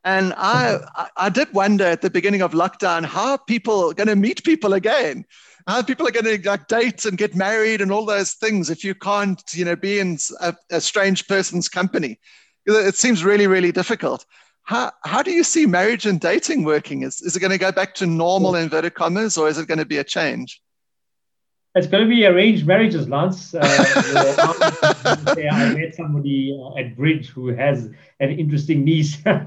And 0.04 0.34
I, 0.38 0.66
mm-hmm. 0.66 0.86
I, 0.96 1.10
I 1.18 1.30
did 1.30 1.54
wonder 1.54 1.86
at 1.86 2.02
the 2.02 2.10
beginning 2.10 2.42
of 2.42 2.54
lockdown 2.54 3.06
how 3.06 3.32
are 3.32 3.40
people 3.48 3.94
going 3.94 4.08
to 4.08 4.16
meet 4.16 4.44
people 4.44 4.74
again? 4.74 5.26
How 5.68 5.82
people 5.82 6.08
are 6.08 6.12
going 6.12 6.42
to 6.42 6.50
like 6.50 6.68
date 6.68 7.06
and 7.06 7.18
get 7.18 7.36
married 7.36 7.82
and 7.82 7.92
all 7.92 8.06
those 8.06 8.34
things 8.34 8.70
if 8.70 8.84
you 8.84 8.96
can't, 8.96 9.42
you 9.52 9.66
know, 9.66 9.76
be 9.76 10.00
in 10.00 10.18
a, 10.40 10.56
a 10.72 10.80
strange 10.80 11.28
person's 11.28 11.68
company 11.68 12.20
it 12.68 12.96
seems 12.96 13.24
really, 13.24 13.48
really 13.48 13.72
difficult. 13.72 14.26
How, 14.64 14.92
how 15.06 15.24
do 15.24 15.32
you 15.32 15.44
see 15.44 15.66
marriage 15.66 16.06
and 16.06 16.20
dating 16.20 16.66
working? 16.66 17.04
Is, 17.04 17.22
is 17.22 17.36
it 17.36 17.40
going 17.40 17.52
to 17.52 17.58
go 17.58 17.72
back 17.72 17.96
to 17.96 18.06
normal 18.06 18.56
inverted 18.56 18.96
commas 18.96 19.38
or 19.38 19.48
is 19.48 19.58
it 19.58 19.68
going 19.68 19.78
to 19.78 19.86
be 19.86 19.98
a 19.98 20.04
change? 20.04 20.62
It's 21.78 21.86
going 21.86 22.04
to 22.04 22.10
be 22.10 22.26
arranged 22.26 22.66
marriages, 22.66 23.08
Lance. 23.08 23.54
Uh, 23.54 23.60
I 25.52 25.76
met 25.76 25.94
somebody 25.94 26.60
uh, 26.60 26.80
at 26.80 26.96
Bridge 26.96 27.30
who 27.30 27.50
has 27.50 27.86
an 28.20 28.32
interesting 28.32 28.84
niece. 28.84 29.20
uh, 29.28 29.40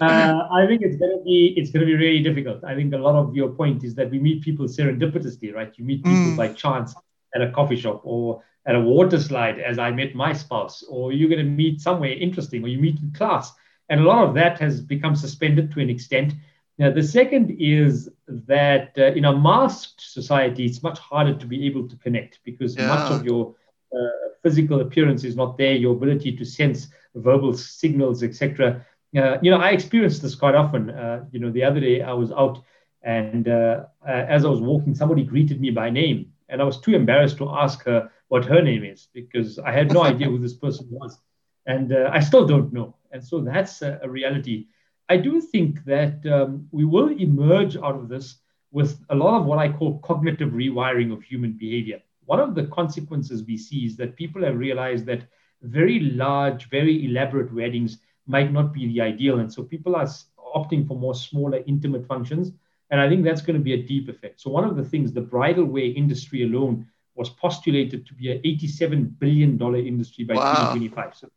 I 0.00 0.64
think 0.66 0.82
it's 0.82 0.96
going 0.96 1.16
to 1.16 1.22
be 1.24 1.54
it's 1.56 1.70
going 1.70 1.86
to 1.86 1.86
be 1.86 1.94
really 1.94 2.24
difficult. 2.24 2.64
I 2.64 2.74
think 2.74 2.92
a 2.92 2.98
lot 2.98 3.14
of 3.14 3.36
your 3.36 3.50
point 3.50 3.84
is 3.84 3.94
that 3.94 4.10
we 4.10 4.18
meet 4.18 4.42
people 4.42 4.66
serendipitously, 4.66 5.54
right? 5.54 5.72
You 5.76 5.84
meet 5.84 6.02
people 6.02 6.32
mm. 6.32 6.36
by 6.36 6.48
chance 6.48 6.92
at 7.36 7.40
a 7.40 7.52
coffee 7.52 7.76
shop 7.76 8.00
or 8.02 8.42
at 8.66 8.74
a 8.74 8.80
water 8.80 9.20
slide 9.20 9.60
as 9.60 9.78
I 9.78 9.92
met 9.92 10.16
my 10.16 10.32
spouse, 10.32 10.82
or 10.88 11.12
you're 11.12 11.28
going 11.28 11.44
to 11.44 11.50
meet 11.50 11.80
somewhere 11.80 12.10
interesting, 12.10 12.64
or 12.64 12.68
you 12.68 12.78
meet 12.78 12.98
in 12.98 13.12
class. 13.12 13.52
And 13.88 14.00
a 14.00 14.04
lot 14.04 14.26
of 14.26 14.34
that 14.34 14.58
has 14.58 14.80
become 14.80 15.14
suspended 15.14 15.70
to 15.72 15.80
an 15.80 15.88
extent. 15.88 16.34
Now, 16.78 16.90
the 16.90 17.02
second 17.02 17.56
is 17.58 18.10
that 18.28 18.92
uh, 18.98 19.06
in 19.06 19.24
a 19.24 19.36
masked 19.36 20.00
society, 20.00 20.66
it's 20.66 20.82
much 20.82 20.98
harder 20.98 21.34
to 21.34 21.46
be 21.46 21.66
able 21.66 21.88
to 21.88 21.96
connect 21.96 22.40
because 22.44 22.76
yeah. 22.76 22.88
much 22.88 23.10
of 23.10 23.24
your 23.24 23.54
uh, 23.96 24.28
physical 24.42 24.80
appearance 24.80 25.24
is 25.24 25.36
not 25.36 25.56
there, 25.56 25.74
your 25.74 25.94
ability 25.94 26.36
to 26.36 26.44
sense 26.44 26.88
verbal 27.14 27.54
signals, 27.54 28.22
etc. 28.22 28.84
Uh, 29.16 29.38
you 29.40 29.50
know, 29.50 29.58
I 29.58 29.70
experienced 29.70 30.20
this 30.20 30.34
quite 30.34 30.54
often. 30.54 30.90
Uh, 30.90 31.24
you 31.32 31.40
know, 31.40 31.50
the 31.50 31.64
other 31.64 31.80
day 31.80 32.02
I 32.02 32.12
was 32.12 32.30
out 32.32 32.62
and 33.02 33.48
uh, 33.48 33.84
uh, 34.06 34.10
as 34.10 34.44
I 34.44 34.48
was 34.48 34.60
walking, 34.60 34.94
somebody 34.94 35.22
greeted 35.22 35.60
me 35.60 35.70
by 35.70 35.90
name. 35.90 36.32
And 36.48 36.60
I 36.60 36.64
was 36.64 36.80
too 36.80 36.94
embarrassed 36.94 37.38
to 37.38 37.48
ask 37.48 37.84
her, 37.84 38.10
what 38.28 38.44
her 38.44 38.60
name 38.60 38.84
is 38.84 39.06
because 39.14 39.58
I 39.60 39.70
had 39.70 39.92
no 39.92 40.02
idea 40.12 40.28
who 40.28 40.38
this 40.38 40.54
person 40.54 40.88
was. 40.90 41.18
And 41.66 41.92
uh, 41.92 42.10
I 42.12 42.20
still 42.20 42.46
don't 42.46 42.72
know. 42.72 42.96
And 43.12 43.24
so 43.24 43.40
that's 43.40 43.82
a, 43.82 44.00
a 44.02 44.08
reality. 44.08 44.66
I 45.08 45.16
do 45.16 45.40
think 45.40 45.84
that 45.84 46.26
um, 46.26 46.68
we 46.72 46.84
will 46.84 47.10
emerge 47.10 47.76
out 47.76 47.94
of 47.94 48.08
this 48.08 48.36
with 48.72 49.00
a 49.10 49.14
lot 49.14 49.38
of 49.40 49.46
what 49.46 49.58
I 49.58 49.70
call 49.70 49.98
cognitive 50.00 50.50
rewiring 50.50 51.12
of 51.12 51.22
human 51.22 51.52
behavior. 51.52 52.02
One 52.24 52.40
of 52.40 52.54
the 52.54 52.64
consequences 52.66 53.44
we 53.44 53.56
see 53.56 53.86
is 53.86 53.96
that 53.96 54.16
people 54.16 54.42
have 54.42 54.58
realized 54.58 55.06
that 55.06 55.22
very 55.62 56.00
large, 56.00 56.68
very 56.68 57.06
elaborate 57.06 57.54
weddings 57.54 57.98
might 58.26 58.52
not 58.52 58.72
be 58.72 58.86
the 58.88 59.00
ideal. 59.00 59.38
And 59.38 59.52
so 59.52 59.62
people 59.62 59.94
are 59.94 60.08
opting 60.56 60.86
for 60.86 60.96
more 60.96 61.14
smaller, 61.14 61.62
intimate 61.66 62.06
functions. 62.06 62.52
And 62.90 63.00
I 63.00 63.08
think 63.08 63.24
that's 63.24 63.42
going 63.42 63.56
to 63.56 63.62
be 63.62 63.74
a 63.74 63.82
deep 63.82 64.08
effect. 64.08 64.40
So, 64.40 64.50
one 64.50 64.64
of 64.64 64.76
the 64.76 64.84
things, 64.84 65.12
the 65.12 65.20
bridal 65.20 65.64
wear 65.64 65.84
industry 65.84 66.44
alone 66.44 66.86
was 67.16 67.30
postulated 67.30 68.06
to 68.06 68.14
be 68.14 68.30
an 68.30 68.38
$87 68.42 69.18
billion 69.18 69.60
industry 69.74 70.24
by 70.24 70.34
wow. 70.34 70.72
2025. 70.72 71.16
So, 71.16 71.30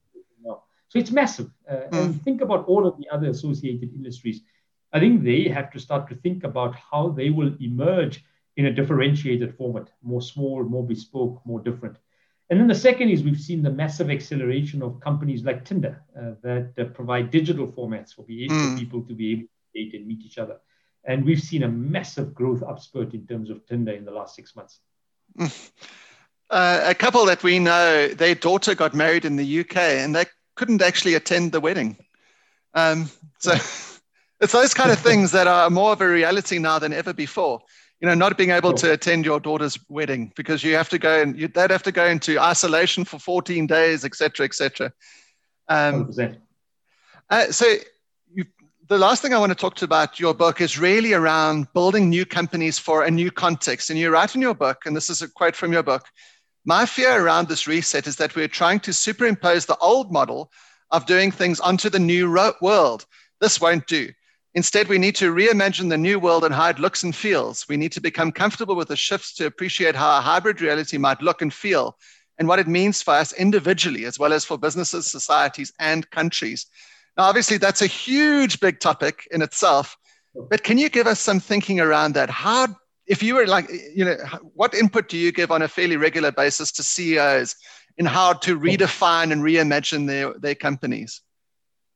so 0.89 0.99
it's 0.99 1.11
massive. 1.11 1.49
Uh. 1.69 1.87
And 1.91 2.21
think 2.23 2.41
about 2.41 2.65
all 2.67 2.85
of 2.85 2.97
the 2.97 3.07
other 3.09 3.29
associated 3.29 3.93
industries. 3.93 4.41
I 4.91 4.99
think 4.99 5.23
they 5.23 5.43
have 5.43 5.71
to 5.71 5.79
start 5.79 6.09
to 6.09 6.15
think 6.15 6.43
about 6.43 6.75
how 6.75 7.09
they 7.09 7.29
will 7.29 7.55
emerge 7.61 8.25
in 8.57 8.65
a 8.65 8.73
differentiated 8.73 9.55
format, 9.55 9.89
more 10.01 10.21
small, 10.21 10.63
more 10.63 10.85
bespoke, 10.85 11.41
more 11.45 11.61
different. 11.61 11.97
And 12.49 12.59
then 12.59 12.67
the 12.67 12.75
second 12.75 13.09
is 13.09 13.23
we've 13.23 13.39
seen 13.39 13.61
the 13.61 13.69
massive 13.69 14.09
acceleration 14.09 14.81
of 14.81 14.99
companies 14.99 15.43
like 15.43 15.63
Tinder 15.63 16.03
uh, 16.19 16.31
that 16.41 16.73
uh, 16.79 16.85
provide 16.85 17.29
digital 17.29 17.67
formats 17.67 18.15
for, 18.15 18.23
be, 18.23 18.49
mm. 18.49 18.73
for 18.73 18.79
people 18.79 19.03
to 19.03 19.13
be 19.13 19.31
able 19.31 19.43
to 19.43 19.47
date 19.75 19.93
and 19.93 20.07
meet 20.07 20.25
each 20.25 20.39
other. 20.39 20.57
And 21.03 21.23
we've 21.23 21.41
seen 21.41 21.63
a 21.63 21.69
massive 21.69 22.33
growth 22.33 22.61
upspurt 22.61 23.13
in 23.13 23.27
terms 23.27 23.51
of 23.51 23.65
Tinder 23.67 23.91
in 23.91 24.03
the 24.03 24.11
last 24.11 24.35
six 24.35 24.55
months. 24.55 24.79
Mm. 25.37 25.71
Uh, 26.49 26.81
a 26.85 26.95
couple 26.95 27.23
that 27.25 27.43
we 27.43 27.59
know, 27.59 28.07
their 28.07 28.33
daughter 28.33 28.73
got 28.73 28.95
married 28.95 29.23
in 29.23 29.35
the 29.35 29.59
UK 29.59 29.77
and 29.77 30.15
they 30.15 30.25
couldn't 30.59 30.81
actually 30.81 31.15
attend 31.15 31.53
the 31.53 31.61
wedding. 31.61 31.95
Um, 32.73 33.09
so 33.39 33.53
it's 34.41 34.51
those 34.51 34.73
kind 34.73 34.91
of 34.91 34.99
things 34.99 35.31
that 35.31 35.47
are 35.47 35.69
more 35.69 35.93
of 35.93 36.01
a 36.01 36.09
reality 36.09 36.59
now 36.59 36.79
than 36.79 36.91
ever 36.91 37.13
before 37.13 37.61
you 38.01 38.07
know, 38.07 38.13
not 38.13 38.37
being 38.37 38.51
able 38.51 38.73
to 38.73 38.93
attend 38.93 39.25
your 39.25 39.41
daughter's 39.41 39.77
wedding 39.89 40.31
because 40.35 40.63
you 40.63 40.73
have 40.75 40.87
to 40.87 40.97
go 40.97 41.21
and 41.21 41.37
you, 41.37 41.49
they'd 41.49 41.69
have 41.69 41.83
to 41.83 41.91
go 41.91 42.05
into 42.05 42.39
isolation 42.39 43.03
for 43.03 43.19
14 43.19 43.67
days, 43.67 44.05
etc., 44.05 44.45
etc. 44.45 44.93
Um, 45.67 46.09
uh, 47.29 47.51
so 47.51 47.65
the 48.87 48.97
last 48.97 49.21
thing 49.21 49.33
I 49.33 49.37
want 49.37 49.51
to 49.51 49.55
talk 49.55 49.75
to 49.75 49.85
about 49.85 50.17
your 50.17 50.33
book 50.33 50.61
is 50.61 50.79
really 50.79 51.13
around 51.13 51.67
building 51.73 52.09
new 52.09 52.25
companies 52.25 52.79
for 52.79 53.03
a 53.03 53.11
new 53.11 53.31
context. 53.31 53.89
And 53.89 53.99
you 53.99 54.09
write 54.09 54.33
in 54.33 54.41
your 54.41 54.55
book, 54.55 54.83
and 54.85 54.95
this 54.95 55.09
is 55.09 55.21
a 55.21 55.27
quote 55.27 55.57
from 55.57 55.73
your 55.73 55.83
book, 55.83 56.05
my 56.69 56.85
fear 56.85 57.19
around 57.19 57.47
this 57.47 57.65
reset 57.65 58.05
is 58.05 58.17
that 58.17 58.35
we're 58.35 58.47
trying 58.47 58.79
to 58.81 58.93
superimpose 58.93 59.65
the 59.65 59.77
old 59.79 60.11
model 60.11 60.51
of 60.91 61.07
doing 61.07 61.31
things 61.31 61.59
onto 61.59 61.89
the 61.89 61.97
new 61.97 62.31
world. 62.61 63.07
This 63.41 63.59
won't 63.59 63.87
do. 63.87 64.09
Instead, 64.53 64.87
we 64.87 64.99
need 64.99 65.15
to 65.15 65.33
reimagine 65.33 65.89
the 65.89 65.97
new 65.97 66.19
world 66.19 66.43
and 66.43 66.53
how 66.53 66.69
it 66.69 66.77
looks 66.77 67.01
and 67.01 67.15
feels. 67.15 67.67
We 67.67 67.75
need 67.75 67.91
to 67.93 68.01
become 68.01 68.31
comfortable 68.31 68.75
with 68.75 68.89
the 68.89 68.95
shifts 68.95 69.33
to 69.37 69.47
appreciate 69.47 69.95
how 69.95 70.15
a 70.15 70.21
hybrid 70.21 70.61
reality 70.61 70.99
might 70.99 71.23
look 71.23 71.41
and 71.41 71.51
feel 71.51 71.97
and 72.37 72.47
what 72.47 72.59
it 72.59 72.67
means 72.67 73.01
for 73.01 73.15
us 73.15 73.33
individually, 73.33 74.05
as 74.05 74.19
well 74.19 74.31
as 74.31 74.45
for 74.45 74.55
businesses, 74.55 75.09
societies, 75.09 75.73
and 75.79 76.07
countries. 76.11 76.67
Now, 77.17 77.23
obviously, 77.23 77.57
that's 77.57 77.81
a 77.81 77.87
huge, 77.87 78.59
big 78.59 78.79
topic 78.79 79.27
in 79.31 79.41
itself. 79.41 79.97
But 80.51 80.63
can 80.63 80.77
you 80.77 80.89
give 80.89 81.07
us 81.07 81.19
some 81.19 81.39
thinking 81.39 81.79
around 81.79 82.13
that? 82.13 82.29
How, 82.29 82.67
if 83.09 83.23
you 83.23 83.35
were 83.35 83.47
like, 83.47 83.69
you 83.93 84.05
know, 84.05 84.15
what 84.53 84.73
input 84.73 85.09
do 85.09 85.17
you 85.17 85.31
give 85.31 85.51
on 85.51 85.63
a 85.63 85.67
fairly 85.67 85.97
regular 85.97 86.31
basis 86.31 86.71
to 86.73 86.83
CEOs 86.83 87.55
in 87.97 88.05
how 88.05 88.33
to 88.33 88.57
redefine 88.57 89.31
and 89.31 89.41
reimagine 89.41 90.07
their, 90.07 90.33
their 90.35 90.55
companies? 90.55 91.21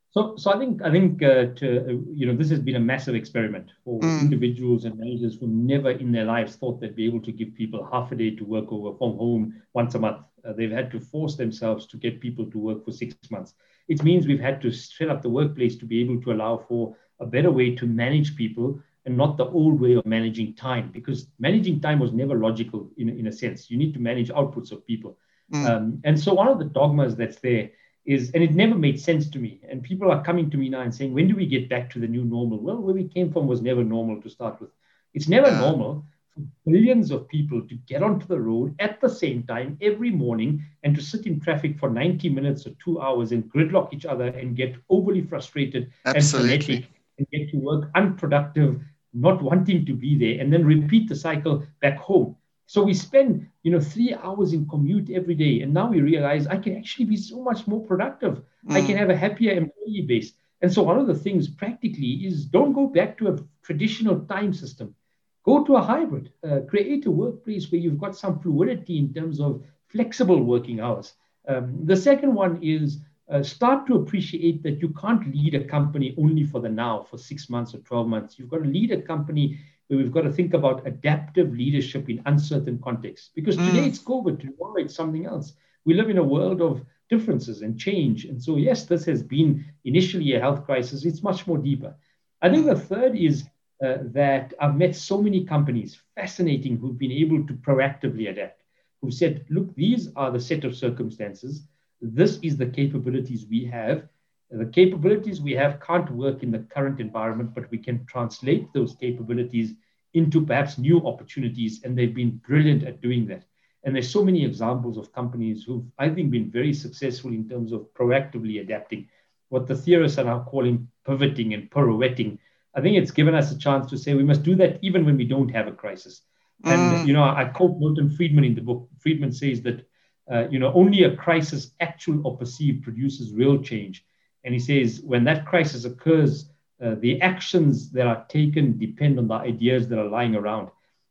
So, 0.09 0.35
so 0.37 0.53
I 0.53 0.59
think 0.59 0.83
I 0.83 0.91
think 0.91 1.23
uh, 1.23 1.45
to 1.55 2.05
you 2.13 2.27
know 2.27 2.35
this 2.35 2.51
has 2.51 2.59
been 2.59 2.75
a 2.75 2.79
massive 2.79 3.15
experiment 3.15 3.71
for 3.83 3.99
mm. 3.99 4.21
individuals 4.21 4.85
and 4.85 4.95
managers 4.95 5.37
who 5.39 5.47
never 5.47 5.89
in 5.89 6.11
their 6.11 6.25
lives 6.25 6.55
thought 6.55 6.79
they'd 6.79 6.95
be 6.95 7.07
able 7.07 7.21
to 7.21 7.31
give 7.31 7.55
people 7.55 7.89
half 7.91 8.11
a 8.11 8.15
day 8.15 8.29
to 8.35 8.45
work 8.45 8.71
over 8.71 8.95
from 8.95 9.17
home 9.17 9.59
once 9.73 9.95
a 9.95 9.99
month. 9.99 10.17
Uh, 10.47 10.53
they've 10.53 10.71
had 10.71 10.91
to 10.91 10.99
force 10.99 11.35
themselves 11.35 11.87
to 11.87 11.97
get 11.97 12.21
people 12.21 12.45
to 12.51 12.59
work 12.59 12.85
for 12.85 12.91
six 12.91 13.15
months. 13.31 13.55
It 13.87 14.03
means 14.03 14.27
we've 14.27 14.39
had 14.39 14.61
to 14.61 14.71
set 14.71 15.09
up 15.09 15.23
the 15.23 15.29
workplace 15.29 15.77
to 15.77 15.85
be 15.85 16.01
able 16.01 16.21
to 16.21 16.31
allow 16.31 16.63
for 16.67 16.95
a 17.19 17.25
better 17.25 17.51
way 17.51 17.73
to 17.75 17.87
manage 17.87 18.35
people 18.35 18.79
and 19.05 19.17
not 19.17 19.37
the 19.37 19.45
old 19.45 19.79
way 19.79 19.93
of 19.93 20.05
managing 20.05 20.53
time 20.55 20.89
because 20.91 21.27
managing 21.39 21.81
time 21.81 21.99
was 21.99 22.13
never 22.13 22.35
logical 22.35 22.89
in, 22.97 23.09
in 23.09 23.27
a 23.27 23.31
sense. 23.31 23.69
You 23.69 23.77
need 23.77 23.93
to 23.93 23.99
manage 23.99 24.29
outputs 24.29 24.71
of 24.71 24.85
people. 24.87 25.17
Mm. 25.53 25.69
Um, 25.69 26.01
and 26.03 26.19
so 26.19 26.33
one 26.33 26.47
of 26.47 26.59
the 26.59 26.65
dogmas 26.65 27.15
that's 27.15 27.39
there 27.39 27.69
is, 28.05 28.31
and 28.33 28.43
it 28.43 28.53
never 28.53 28.75
made 28.75 28.99
sense 28.99 29.29
to 29.31 29.39
me. 29.39 29.61
And 29.69 29.83
people 29.83 30.11
are 30.11 30.23
coming 30.23 30.49
to 30.51 30.57
me 30.57 30.69
now 30.69 30.81
and 30.81 30.93
saying, 30.93 31.13
when 31.13 31.27
do 31.27 31.35
we 31.35 31.45
get 31.45 31.69
back 31.69 31.89
to 31.91 31.99
the 31.99 32.07
new 32.07 32.23
normal? 32.23 32.59
Well, 32.59 32.77
where 32.77 32.95
we 32.95 33.07
came 33.07 33.31
from 33.31 33.47
was 33.47 33.61
never 33.61 33.83
normal 33.83 34.21
to 34.21 34.29
start 34.29 34.59
with. 34.61 34.71
It's 35.13 35.27
never 35.27 35.47
yeah. 35.47 35.59
normal 35.59 36.05
for 36.33 36.41
billions 36.65 37.11
of 37.11 37.27
people 37.27 37.61
to 37.61 37.75
get 37.87 38.01
onto 38.01 38.25
the 38.25 38.39
road 38.39 38.75
at 38.79 38.99
the 38.99 39.09
same 39.09 39.43
time 39.43 39.77
every 39.81 40.09
morning 40.09 40.65
and 40.83 40.95
to 40.95 41.01
sit 41.01 41.27
in 41.27 41.39
traffic 41.39 41.77
for 41.77 41.89
90 41.89 42.29
minutes 42.29 42.65
or 42.65 42.71
two 42.83 42.99
hours 42.99 43.31
and 43.31 43.51
gridlock 43.51 43.93
each 43.93 44.05
other 44.05 44.27
and 44.27 44.55
get 44.55 44.75
overly 44.89 45.21
frustrated 45.21 45.91
Absolutely. 46.05 46.53
and 46.53 46.63
frenetic 46.63 46.89
and 47.17 47.27
get 47.31 47.49
to 47.51 47.57
work 47.57 47.89
unproductive, 47.95 48.81
not 49.13 49.41
wanting 49.41 49.85
to 49.85 49.93
be 49.93 50.17
there, 50.17 50.41
and 50.41 50.51
then 50.51 50.65
repeat 50.65 51.07
the 51.09 51.15
cycle 51.15 51.65
back 51.81 51.97
home. 51.97 52.35
So 52.65 52.83
we 52.83 52.93
spend, 52.93 53.47
you 53.63 53.71
know, 53.71 53.79
three 53.79 54.13
hours 54.15 54.53
in 54.53 54.67
commute 54.67 55.09
every 55.11 55.35
day, 55.35 55.61
and 55.61 55.73
now 55.73 55.89
we 55.89 56.01
realize 56.01 56.47
I 56.47 56.57
can 56.57 56.77
actually 56.77 57.05
be 57.05 57.17
so 57.17 57.41
much 57.41 57.67
more 57.67 57.81
productive. 57.81 58.41
Mm. 58.67 58.75
I 58.75 58.81
can 58.81 58.95
mm. 58.95 58.99
have 58.99 59.09
a 59.09 59.17
happier 59.17 59.53
employee 59.53 60.05
base. 60.07 60.33
And 60.61 60.71
so 60.71 60.81
one 60.81 60.97
of 60.97 61.07
the 61.07 61.15
things 61.15 61.49
practically 61.49 62.25
is 62.25 62.45
don't 62.45 62.73
go 62.73 62.87
back 62.87 63.17
to 63.17 63.27
a 63.27 63.39
traditional 63.63 64.21
time 64.21 64.53
system. 64.53 64.95
Go 65.43 65.63
to 65.65 65.75
a 65.75 65.81
hybrid. 65.81 66.31
Uh, 66.41 66.61
create 66.69 67.05
a 67.05 67.11
workplace 67.11 67.69
where 67.69 67.81
you've 67.81 67.99
got 67.99 68.15
some 68.15 68.39
fluidity 68.39 68.97
in 68.97 69.13
terms 69.13 69.41
of 69.41 69.61
flexible 69.89 70.41
working 70.41 70.79
hours. 70.79 71.13
Um, 71.47 71.85
the 71.85 71.97
second 71.97 72.33
one 72.33 72.59
is 72.63 72.99
uh, 73.29 73.41
start 73.41 73.87
to 73.87 73.95
appreciate 73.95 74.63
that 74.63 74.81
you 74.81 74.89
can't 74.89 75.33
lead 75.33 75.55
a 75.55 75.63
company 75.63 76.13
only 76.17 76.43
for 76.43 76.59
the 76.59 76.69
now, 76.69 77.05
for 77.09 77.17
six 77.17 77.49
months 77.49 77.73
or 77.73 77.79
12 77.79 78.07
months. 78.07 78.37
You've 78.37 78.49
got 78.49 78.63
to 78.63 78.69
lead 78.69 78.91
a 78.91 79.01
company 79.01 79.59
where 79.87 79.97
we've 79.97 80.11
got 80.11 80.21
to 80.21 80.31
think 80.31 80.53
about 80.53 80.85
adaptive 80.87 81.53
leadership 81.53 82.09
in 82.09 82.21
uncertain 82.25 82.79
contexts. 82.83 83.29
Because 83.33 83.55
today 83.55 83.79
mm. 83.79 83.87
it's 83.87 83.99
COVID, 83.99 84.39
tomorrow 84.39 84.75
it's 84.77 84.95
something 84.95 85.25
else. 85.25 85.53
We 85.85 85.93
live 85.93 86.09
in 86.09 86.17
a 86.17 86.23
world 86.23 86.61
of 86.61 86.85
differences 87.09 87.61
and 87.61 87.79
change. 87.79 88.25
And 88.25 88.41
so, 88.41 88.57
yes, 88.57 88.85
this 88.85 89.05
has 89.05 89.21
been 89.21 89.65
initially 89.85 90.33
a 90.33 90.39
health 90.39 90.65
crisis. 90.65 91.05
It's 91.05 91.23
much 91.23 91.47
more 91.47 91.57
deeper. 91.57 91.95
I 92.41 92.49
think 92.49 92.65
the 92.65 92.79
third 92.79 93.15
is 93.15 93.45
uh, 93.83 93.97
that 94.13 94.53
I've 94.59 94.75
met 94.75 94.95
so 94.95 95.21
many 95.21 95.45
companies, 95.45 96.01
fascinating, 96.15 96.77
who've 96.77 96.97
been 96.97 97.11
able 97.11 97.45
to 97.47 97.53
proactively 97.53 98.29
adapt, 98.29 98.61
who've 99.01 99.13
said, 99.13 99.45
look, 99.49 99.73
these 99.75 100.09
are 100.15 100.31
the 100.31 100.39
set 100.39 100.63
of 100.63 100.75
circumstances. 100.75 101.63
This 102.03 102.37
is 102.43 102.57
the 102.57 102.65
capabilities 102.65 103.45
we 103.49 103.63
have. 103.65 104.09
The 104.51 104.65
capabilities 104.65 105.41
we 105.41 105.53
have 105.53 105.79
can't 105.79 106.11
work 106.11 106.43
in 106.43 106.51
the 106.51 106.59
current 106.59 106.99
environment, 106.99 107.55
but 107.55 107.71
we 107.71 107.77
can 107.77 108.05
translate 108.05 108.71
those 108.73 108.93
capabilities 108.95 109.73
into 110.13 110.45
perhaps 110.45 110.77
new 110.77 110.99
opportunities. 111.07 111.81
And 111.83 111.97
they've 111.97 112.13
been 112.13 112.41
brilliant 112.45 112.83
at 112.83 113.01
doing 113.01 113.25
that. 113.27 113.45
And 113.85 113.95
there's 113.95 114.11
so 114.11 114.23
many 114.23 114.45
examples 114.45 114.97
of 114.97 115.13
companies 115.13 115.63
who've, 115.63 115.85
I 115.97 116.09
think, 116.09 116.29
been 116.29 116.51
very 116.51 116.73
successful 116.73 117.31
in 117.31 117.47
terms 117.47 117.71
of 117.71 117.93
proactively 117.93 118.61
adapting 118.61 119.07
what 119.47 119.67
the 119.67 119.75
theorists 119.75 120.17
are 120.17 120.25
now 120.25 120.43
calling 120.43 120.89
pivoting 121.05 121.53
and 121.53 121.71
pirouetting. 121.71 122.37
I 122.75 122.81
think 122.81 122.97
it's 122.97 123.11
given 123.11 123.35
us 123.35 123.51
a 123.51 123.57
chance 123.57 123.89
to 123.91 123.97
say 123.97 124.13
we 124.13 124.23
must 124.23 124.43
do 124.43 124.55
that 124.55 124.79
even 124.81 125.05
when 125.05 125.15
we 125.15 125.25
don't 125.25 125.49
have 125.49 125.67
a 125.67 125.71
crisis. 125.71 126.21
And 126.65 126.79
mm. 126.79 127.07
you 127.07 127.13
know, 127.13 127.23
I 127.23 127.45
quote 127.45 127.77
Milton 127.77 128.09
Friedman 128.09 128.43
in 128.43 128.55
the 128.55 128.61
book. 128.61 128.89
Friedman 128.99 129.31
says 129.31 129.61
that 129.61 129.87
uh, 130.31 130.47
you 130.49 130.59
know 130.59 130.71
only 130.73 131.03
a 131.03 131.15
crisis, 131.15 131.71
actual 131.79 132.25
or 132.25 132.37
perceived, 132.37 132.83
produces 132.83 133.33
real 133.33 133.61
change. 133.61 134.05
And 134.43 134.53
he 134.53 134.59
says, 134.59 135.01
when 135.01 135.23
that 135.23 135.45
crisis 135.45 135.85
occurs, 135.85 136.49
uh, 136.83 136.95
the 136.99 137.21
actions 137.21 137.91
that 137.91 138.07
are 138.07 138.25
taken 138.27 138.77
depend 138.77 139.17
on 139.17 139.27
the 139.27 139.35
ideas 139.35 139.87
that 139.87 139.99
are 139.99 140.09
lying 140.09 140.35
around. 140.35 140.69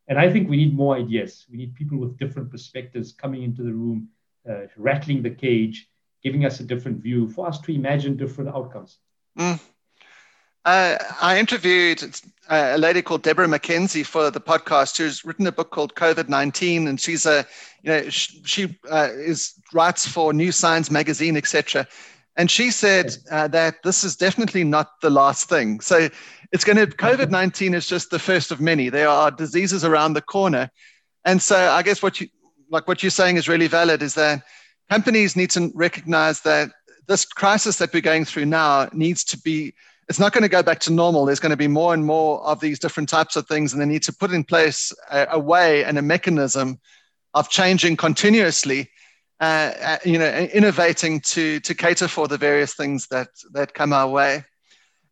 And 0.09 0.18
I 0.18 0.31
think 0.31 0.51
we 0.51 0.57
need 0.59 0.75
more 0.75 0.96
ideas. 0.96 1.46
We 1.51 1.57
need 1.57 1.75
people 1.75 1.96
with 1.96 2.18
different 2.18 2.51
perspectives 2.51 3.12
coming 3.12 3.42
into 3.42 3.62
the 3.62 3.72
room, 3.72 4.09
uh, 4.48 4.66
rattling 4.77 5.22
the 5.22 5.31
cage, 5.31 5.88
giving 6.22 6.44
us 6.44 6.61
a 6.61 6.64
different 6.64 6.98
view 6.98 7.29
for 7.29 7.46
us 7.46 7.61
to 7.61 7.72
imagine 7.72 8.16
different 8.16 8.51
outcomes. 8.55 8.98
Mm. 9.38 9.61
Uh, 10.64 10.96
I 11.20 11.38
interviewed 11.38 12.03
uh, 12.48 12.72
a 12.75 12.79
lady 12.79 13.03
called 13.03 13.22
Debora 13.22 13.48
MacKenzie 13.48 14.07
for 14.07 14.31
the 14.31 14.40
podcast, 14.40 14.96
who's 14.96 15.25
written 15.25 15.46
a 15.46 15.53
book 15.53 15.70
called 15.70 15.94
COVID 15.94 16.29
nineteen, 16.29 16.87
and 16.87 17.01
she's 17.01 17.27
a, 17.27 17.44
you 17.83 17.90
know, 17.90 18.09
she, 18.11 18.42
she 18.44 18.79
uh, 18.90 19.09
is 19.12 19.55
writes 19.72 20.07
for 20.07 20.33
New 20.33 20.53
Science 20.53 20.90
magazine, 20.90 21.37
etc. 21.37 21.87
And 22.37 22.51
she 22.51 22.70
said 22.70 23.16
uh, 23.31 23.48
that 23.48 23.83
this 23.83 24.05
is 24.05 24.16
definitely 24.16 24.64
not 24.64 25.01
the 25.01 25.11
last 25.11 25.48
thing. 25.48 25.81
So 25.81 26.09
it's 26.53 26.64
going 26.64 26.77
to, 26.77 26.87
COVID 26.87 27.31
19 27.31 27.75
is 27.75 27.87
just 27.87 28.11
the 28.11 28.18
first 28.18 28.51
of 28.51 28.61
many. 28.61 28.88
There 28.88 29.09
are 29.09 29.31
diseases 29.31 29.85
around 29.85 30.14
the 30.14 30.22
corner. 30.22 30.70
And 31.25 31.42
so 31.42 31.57
I 31.57 31.83
guess 31.83 32.03
what 32.03 32.20
you, 32.20 32.29
like 32.70 32.88
what 32.88 33.03
you're 33.03 33.11
saying 33.11 33.37
is 33.37 33.48
really 33.48 33.66
valid 33.66 34.03
is 34.03 34.14
that 34.14 34.42
companies 34.88 35.37
need 35.37 35.51
to 35.51 35.70
recognize 35.75 36.40
that 36.42 36.70
this 37.07 37.25
crisis 37.25 37.77
that 37.79 37.92
we're 37.92 38.01
going 38.01 38.25
through 38.25 38.46
now 38.46 38.88
needs 38.92 39.25
to 39.25 39.38
be 39.38 39.75
it's 40.09 40.19
not 40.19 40.33
going 40.33 40.43
to 40.43 40.49
go 40.49 40.62
back 40.62 40.81
to 40.81 40.93
normal. 40.93 41.25
There's 41.25 41.41
going 41.41 41.51
to 41.51 41.57
be 41.57 41.69
more 41.69 41.95
and 41.95 42.05
more 42.05 42.43
of 42.45 42.61
these 42.61 42.79
different 42.79 43.09
types 43.09 43.37
of 43.37 43.47
things, 43.47 43.73
and 43.73 43.81
they 43.81 43.87
need 43.87 44.03
to 44.05 44.12
put 44.12 44.33
in 44.33 44.45
place 44.45 44.93
a, 45.11 45.27
a 45.33 45.38
way 45.38 45.85
and 45.85 45.99
a 45.99 46.03
mechanism 46.03 46.81
of 47.35 47.49
changing 47.49 47.97
continuously. 47.97 48.91
Uh, 49.41 49.73
uh 49.81 49.99
you 50.05 50.19
know, 50.19 50.29
innovating 50.53 51.21
to 51.21 51.61
to 51.61 51.75
cater 51.75 52.09
for 52.09 52.29
the 52.29 52.38
various 52.38 52.75
things 52.75 53.07
that 53.09 53.29
that 53.53 53.75
come 53.75 53.93
our 53.93 54.09
way. 54.09 54.45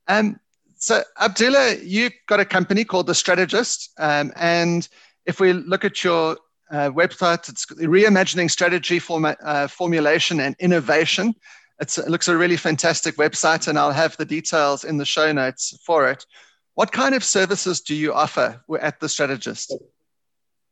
Um, 0.09 0.39
so, 0.83 1.03
Abdullah, 1.21 1.77
you've 1.83 2.15
got 2.27 2.41
a 2.41 2.45
company 2.45 2.85
called 2.85 3.07
The 3.07 3.15
Strategist. 3.15 3.91
Um, 3.99 4.33
and 4.35 4.89
if 5.27 5.39
we 5.39 5.53
look 5.53 5.85
at 5.85 6.03
your 6.03 6.39
uh, 6.71 6.91
website, 6.91 7.51
it's 7.51 7.67
reimagining 7.67 8.51
strategy 8.51 8.99
forma- 8.99 9.37
uh, 9.43 9.67
formulation 9.67 10.41
and 10.41 10.57
innovation. 10.59 11.35
It's, 11.81 11.97
it 11.99 12.09
looks 12.09 12.29
a 12.29 12.37
really 12.37 12.57
fantastic 12.57 13.17
website, 13.17 13.69
and 13.69 13.79
I'll 13.79 13.93
have 13.93 14.17
the 14.17 14.25
details 14.25 14.85
in 14.85 14.99
the 14.99 15.05
show 15.05 15.33
notes 15.33 15.79
for 15.85 16.11
it. 16.11 16.27
What 16.75 16.93
kind 16.93 17.15
of 17.15 17.25
services 17.25 17.81
do 17.81 17.95
you 17.95 18.13
offer 18.13 18.63
at 18.81 19.01
The 19.01 19.09
Strategist? 19.09 19.75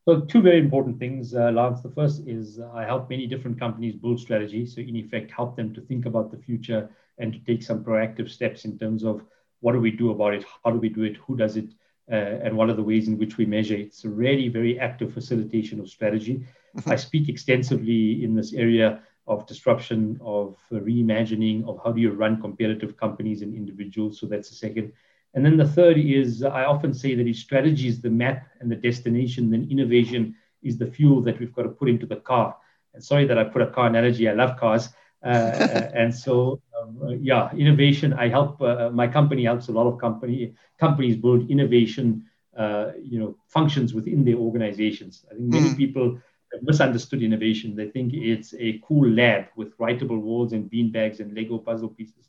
So, 0.04 0.20
two 0.20 0.40
very 0.40 0.58
important 0.58 0.98
things, 0.98 1.34
uh, 1.34 1.50
Lance. 1.50 1.82
The 1.82 1.90
first 1.90 2.22
is 2.26 2.60
I 2.74 2.84
help 2.84 3.10
many 3.10 3.26
different 3.26 3.58
companies 3.58 3.94
build 3.94 4.20
strategy. 4.20 4.64
So, 4.64 4.80
in 4.80 4.96
effect, 4.96 5.30
help 5.30 5.56
them 5.56 5.74
to 5.74 5.80
think 5.82 6.06
about 6.06 6.30
the 6.30 6.38
future 6.38 6.88
and 7.18 7.32
to 7.32 7.38
take 7.40 7.62
some 7.62 7.84
proactive 7.84 8.30
steps 8.30 8.64
in 8.64 8.78
terms 8.78 9.04
of 9.04 9.22
what 9.60 9.72
do 9.72 9.80
we 9.80 9.90
do 9.90 10.10
about 10.10 10.34
it? 10.34 10.44
How 10.64 10.70
do 10.70 10.78
we 10.78 10.88
do 10.88 11.02
it? 11.02 11.16
Who 11.16 11.36
does 11.36 11.56
it? 11.56 11.70
Uh, 12.10 12.14
and 12.42 12.56
what 12.56 12.70
are 12.70 12.74
the 12.74 12.82
ways 12.82 13.06
in 13.06 13.18
which 13.18 13.36
we 13.36 13.44
measure 13.44 13.74
it? 13.74 13.80
It's 13.80 14.04
a 14.04 14.08
really 14.08 14.48
very 14.48 14.78
active 14.78 15.12
facilitation 15.12 15.78
of 15.78 15.90
strategy. 15.90 16.46
Mm-hmm. 16.76 16.90
I 16.90 16.96
speak 16.96 17.28
extensively 17.28 18.24
in 18.24 18.34
this 18.34 18.54
area 18.54 19.02
of 19.28 19.46
disruption, 19.46 20.18
of 20.22 20.56
reimagining, 20.72 21.68
of 21.68 21.78
how 21.84 21.92
do 21.92 22.00
you 22.00 22.10
run 22.10 22.40
competitive 22.40 22.96
companies 22.96 23.42
and 23.42 23.54
individuals. 23.54 24.18
So 24.18 24.26
that's 24.26 24.48
the 24.48 24.56
second. 24.56 24.92
And 25.34 25.44
then 25.44 25.56
the 25.58 25.68
third 25.68 25.98
is 25.98 26.42
I 26.42 26.64
often 26.64 26.94
say 26.94 27.14
that 27.14 27.26
if 27.26 27.36
strategy 27.36 27.88
is 27.88 28.00
the 28.00 28.10
map 28.10 28.48
and 28.60 28.70
the 28.70 28.76
destination, 28.76 29.50
then 29.50 29.68
innovation 29.70 30.34
is 30.62 30.78
the 30.78 30.86
fuel 30.86 31.20
that 31.22 31.38
we've 31.38 31.52
got 31.52 31.62
to 31.64 31.68
put 31.68 31.88
into 31.88 32.06
the 32.06 32.16
car. 32.16 32.56
And 32.94 33.04
sorry 33.04 33.26
that 33.26 33.38
I 33.38 33.44
put 33.44 33.62
a 33.62 33.66
car 33.66 33.86
analogy. 33.86 34.28
I 34.28 34.32
love 34.32 34.58
cars. 34.58 34.88
Uh, 35.22 35.28
uh 35.28 35.90
and 35.94 36.14
so 36.14 36.62
um, 36.80 37.18
yeah, 37.20 37.52
innovation. 37.52 38.14
I 38.14 38.28
help 38.28 38.60
uh, 38.62 38.90
my 38.90 39.06
company 39.06 39.44
helps 39.44 39.68
a 39.68 39.72
lot 39.72 39.86
of 39.86 40.00
company 40.00 40.54
companies 40.80 41.16
build 41.16 41.50
innovation, 41.50 42.24
uh, 42.56 42.92
you 43.02 43.18
know, 43.20 43.36
functions 43.46 43.92
within 43.92 44.24
their 44.24 44.36
organizations. 44.36 45.26
I 45.30 45.34
think 45.34 45.48
many 45.48 45.70
mm. 45.70 45.76
people 45.76 46.18
misunderstood 46.62 47.22
innovation. 47.22 47.76
They 47.76 47.88
think 47.88 48.12
it's 48.14 48.54
a 48.58 48.80
cool 48.86 49.08
lab 49.08 49.46
with 49.56 49.76
writable 49.78 50.20
walls 50.20 50.52
and 50.52 50.68
bean 50.68 50.90
bags 50.90 51.20
and 51.20 51.34
Lego 51.34 51.58
puzzle 51.58 51.90
pieces. 51.90 52.28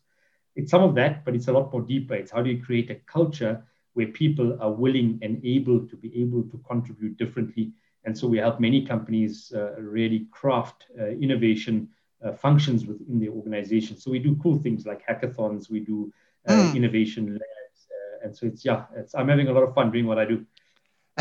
It's 0.56 0.72
some 0.72 0.84
of 0.84 0.96
that, 0.96 1.24
but 1.26 1.36
it's 1.36 1.48
a 1.48 1.54
lot 1.54 1.72
more 1.72 1.82
deeper. 1.82 2.16
It's 2.16 2.32
how 2.32 2.42
do 2.42 2.50
you 2.50 2.62
create 2.64 2.90
a 2.90 2.96
culture 2.96 3.64
where 3.94 4.08
people 4.08 4.58
are 4.62 4.72
willing 4.72 5.20
and 5.22 5.42
able 5.44 5.86
to 5.88 5.96
be 5.96 6.22
able 6.22 6.44
to 6.44 6.58
contribute 6.68 7.18
differently. 7.18 7.72
And 8.06 8.18
so 8.18 8.28
we 8.28 8.38
help 8.38 8.60
many 8.60 8.86
companies 8.86 9.52
uh, 9.56 9.74
really 9.80 10.28
craft 10.32 10.86
uh, 11.00 11.08
innovation 11.08 11.90
uh, 12.24 12.34
functions 12.34 12.86
within 12.86 13.20
the 13.20 13.30
organization. 13.30 13.98
So 13.98 14.12
we 14.12 14.20
do 14.20 14.36
cool 14.42 14.58
things 14.58 14.86
like 14.86 15.06
hackathons, 15.06 15.70
we 15.70 15.80
do 15.80 16.12
uh, 16.48 16.54
mm. 16.54 16.76
innovation 16.76 17.34
labs, 17.34 17.88
uh, 17.92 18.26
and 18.26 18.36
so 18.36 18.46
it's 18.46 18.64
yeah, 18.64 18.86
it's, 18.96 19.14
I'm 19.16 19.28
having 19.28 19.48
a 19.48 19.54
lot 19.54 19.64
of 19.64 19.74
fun 19.74 19.92
doing 19.92 20.06
what 20.06 20.20
I 20.20 20.26
do. 20.26 20.46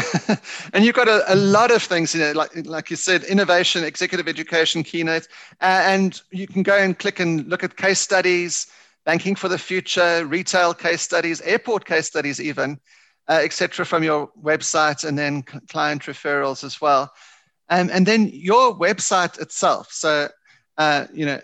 and 0.73 0.85
you've 0.85 0.95
got 0.95 1.09
a, 1.09 1.33
a, 1.33 1.35
lot 1.35 1.71
of 1.71 1.83
things, 1.83 2.15
you 2.15 2.21
know, 2.21 2.33
like 2.33 2.51
like 2.67 2.91
you 2.91 2.97
said, 2.97 3.25
innovation, 3.25 3.85
executive 3.85 4.29
education, 4.29 4.83
keynote, 4.83 5.29
uh, 5.61 5.83
and 5.85 6.21
you 6.31 6.47
can 6.47 6.63
go 6.63 6.77
and 6.77 6.99
click 6.99 7.21
and 7.21 7.47
look 7.49 7.65
at 7.65 7.77
case 7.77 8.01
studies, 8.01 8.69
banking 9.05 9.35
for 9.35 9.49
the 9.49 9.59
future, 9.59 10.25
retail 10.27 10.75
case 10.75 11.03
studies, 11.03 11.41
airport 11.41 11.85
case 11.85 12.07
studies, 12.07 12.41
even, 12.41 12.79
uh, 13.29 13.41
etc., 13.43 13.85
from 13.85 14.03
your 14.03 14.31
website, 14.43 15.07
and 15.07 15.19
then 15.19 15.43
client 15.43 16.03
referrals 16.03 16.65
as 16.65 16.81
well. 16.81 17.13
Um, 17.71 17.91
and 17.93 18.07
then 18.07 18.31
your 18.33 18.79
website 18.79 19.39
itself. 19.41 19.89
So 19.91 20.29
uh, 20.79 21.07
you 21.13 21.27
know, 21.27 21.41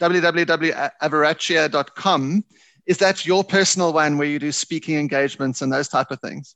www.avarachia.com. 0.00 2.44
Is 2.86 2.98
that 2.98 3.24
your 3.24 3.42
personal 3.44 3.94
one 3.94 4.18
where 4.18 4.28
you 4.28 4.38
do 4.38 4.52
speaking 4.52 4.98
engagements 4.98 5.62
and 5.62 5.72
those 5.72 5.88
type 5.88 6.10
of 6.10 6.20
things? 6.20 6.54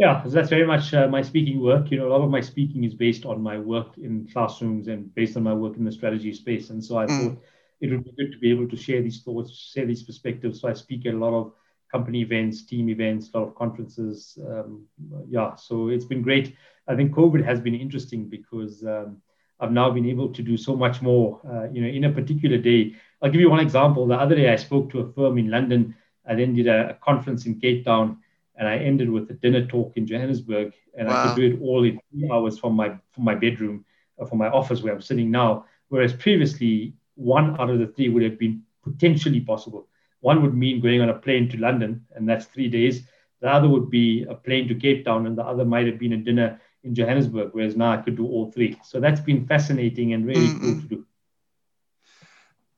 Yeah, 0.00 0.24
so 0.24 0.30
that's 0.30 0.48
very 0.48 0.66
much 0.66 0.94
uh, 0.94 1.08
my 1.08 1.20
speaking 1.20 1.60
work. 1.60 1.90
You 1.90 1.98
know, 1.98 2.08
a 2.08 2.12
lot 2.14 2.22
of 2.22 2.30
my 2.30 2.40
speaking 2.40 2.84
is 2.84 2.94
based 2.94 3.26
on 3.26 3.42
my 3.42 3.58
work 3.58 3.98
in 3.98 4.26
classrooms 4.32 4.88
and 4.88 5.14
based 5.14 5.36
on 5.36 5.42
my 5.42 5.52
work 5.52 5.76
in 5.76 5.84
the 5.84 5.92
strategy 5.92 6.32
space. 6.32 6.70
And 6.70 6.82
so 6.82 6.96
I 6.96 7.04
mm. 7.04 7.08
thought 7.08 7.42
it 7.82 7.90
would 7.90 8.04
be 8.04 8.12
good 8.16 8.32
to 8.32 8.38
be 8.38 8.50
able 8.50 8.66
to 8.66 8.76
share 8.78 9.02
these 9.02 9.20
thoughts, 9.20 9.52
share 9.52 9.84
these 9.84 10.02
perspectives. 10.02 10.62
So 10.62 10.68
I 10.68 10.72
speak 10.72 11.04
at 11.04 11.12
a 11.12 11.18
lot 11.18 11.34
of 11.34 11.52
company 11.92 12.22
events, 12.22 12.62
team 12.62 12.88
events, 12.88 13.28
a 13.34 13.38
lot 13.38 13.48
of 13.48 13.54
conferences. 13.56 14.38
Um, 14.48 14.86
yeah, 15.28 15.54
so 15.56 15.88
it's 15.88 16.06
been 16.06 16.22
great. 16.22 16.56
I 16.88 16.96
think 16.96 17.12
COVID 17.12 17.44
has 17.44 17.60
been 17.60 17.74
interesting 17.74 18.26
because 18.26 18.82
um, 18.82 19.18
I've 19.60 19.70
now 19.70 19.90
been 19.90 20.06
able 20.06 20.32
to 20.32 20.42
do 20.42 20.56
so 20.56 20.74
much 20.74 21.02
more, 21.02 21.42
uh, 21.46 21.68
you 21.70 21.82
know, 21.82 21.88
in 21.88 22.04
a 22.04 22.10
particular 22.10 22.56
day. 22.56 22.94
I'll 23.20 23.30
give 23.30 23.42
you 23.42 23.50
one 23.50 23.60
example. 23.60 24.06
The 24.06 24.14
other 24.14 24.34
day, 24.34 24.50
I 24.50 24.56
spoke 24.56 24.88
to 24.92 25.00
a 25.00 25.12
firm 25.12 25.36
in 25.36 25.50
London. 25.50 25.94
I 26.26 26.36
then 26.36 26.54
did 26.54 26.68
a, 26.68 26.90
a 26.92 26.94
conference 26.94 27.44
in 27.44 27.60
Cape 27.60 27.84
Town, 27.84 28.16
and 28.60 28.68
I 28.68 28.76
ended 28.76 29.10
with 29.10 29.30
a 29.30 29.32
dinner 29.32 29.66
talk 29.66 29.96
in 29.96 30.06
Johannesburg. 30.06 30.74
And 30.96 31.08
wow. 31.08 31.24
I 31.24 31.26
could 31.26 31.36
do 31.36 31.46
it 31.54 31.60
all 31.62 31.82
in 31.84 31.98
three 32.12 32.30
hours 32.30 32.58
from 32.58 32.74
my 32.74 32.90
from 33.10 33.24
my 33.24 33.34
bedroom, 33.34 33.84
uh, 34.20 34.26
from 34.26 34.38
my 34.38 34.50
office 34.50 34.82
where 34.82 34.92
I'm 34.92 35.00
sitting 35.00 35.30
now. 35.30 35.64
Whereas 35.88 36.12
previously, 36.12 36.94
one 37.14 37.58
out 37.58 37.70
of 37.70 37.78
the 37.78 37.86
three 37.86 38.10
would 38.10 38.22
have 38.22 38.38
been 38.38 38.62
potentially 38.84 39.40
possible. 39.40 39.88
One 40.20 40.42
would 40.42 40.54
mean 40.54 40.80
going 40.80 41.00
on 41.00 41.08
a 41.08 41.14
plane 41.14 41.48
to 41.48 41.56
London, 41.58 42.04
and 42.14 42.28
that's 42.28 42.44
three 42.46 42.68
days. 42.68 43.02
The 43.40 43.48
other 43.48 43.68
would 43.68 43.88
be 43.88 44.24
a 44.24 44.34
plane 44.34 44.68
to 44.68 44.74
Cape 44.74 45.06
Town, 45.06 45.26
and 45.26 45.36
the 45.36 45.44
other 45.44 45.64
might 45.64 45.86
have 45.86 45.98
been 45.98 46.12
a 46.12 46.18
dinner 46.18 46.60
in 46.84 46.94
Johannesburg, 46.94 47.50
whereas 47.52 47.76
now 47.76 47.92
I 47.92 47.96
could 47.96 48.16
do 48.16 48.26
all 48.26 48.52
three. 48.52 48.78
So 48.84 49.00
that's 49.00 49.20
been 49.20 49.46
fascinating 49.46 50.12
and 50.12 50.26
really 50.26 50.48
mm-hmm. 50.48 50.72
cool 50.72 50.80
to 50.82 50.88
do. 50.88 51.06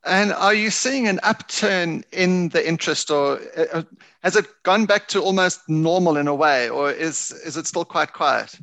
And 0.05 0.33
are 0.33 0.55
you 0.55 0.71
seeing 0.71 1.07
an 1.07 1.21
upturn 1.23 2.05
in 2.11 2.49
the 2.49 2.67
interest, 2.67 3.11
or 3.11 3.39
uh, 3.57 3.83
has 4.23 4.35
it 4.35 4.47
gone 4.65 4.87
back 4.87 5.07
to 5.09 5.21
almost 5.21 5.69
normal 5.69 6.17
in 6.17 6.27
a 6.27 6.35
way, 6.35 6.69
or 6.69 6.91
is 6.91 7.31
is 7.31 7.57
it 7.57 7.67
still 7.67 7.85
quite 7.85 8.13
quiet? 8.13 8.59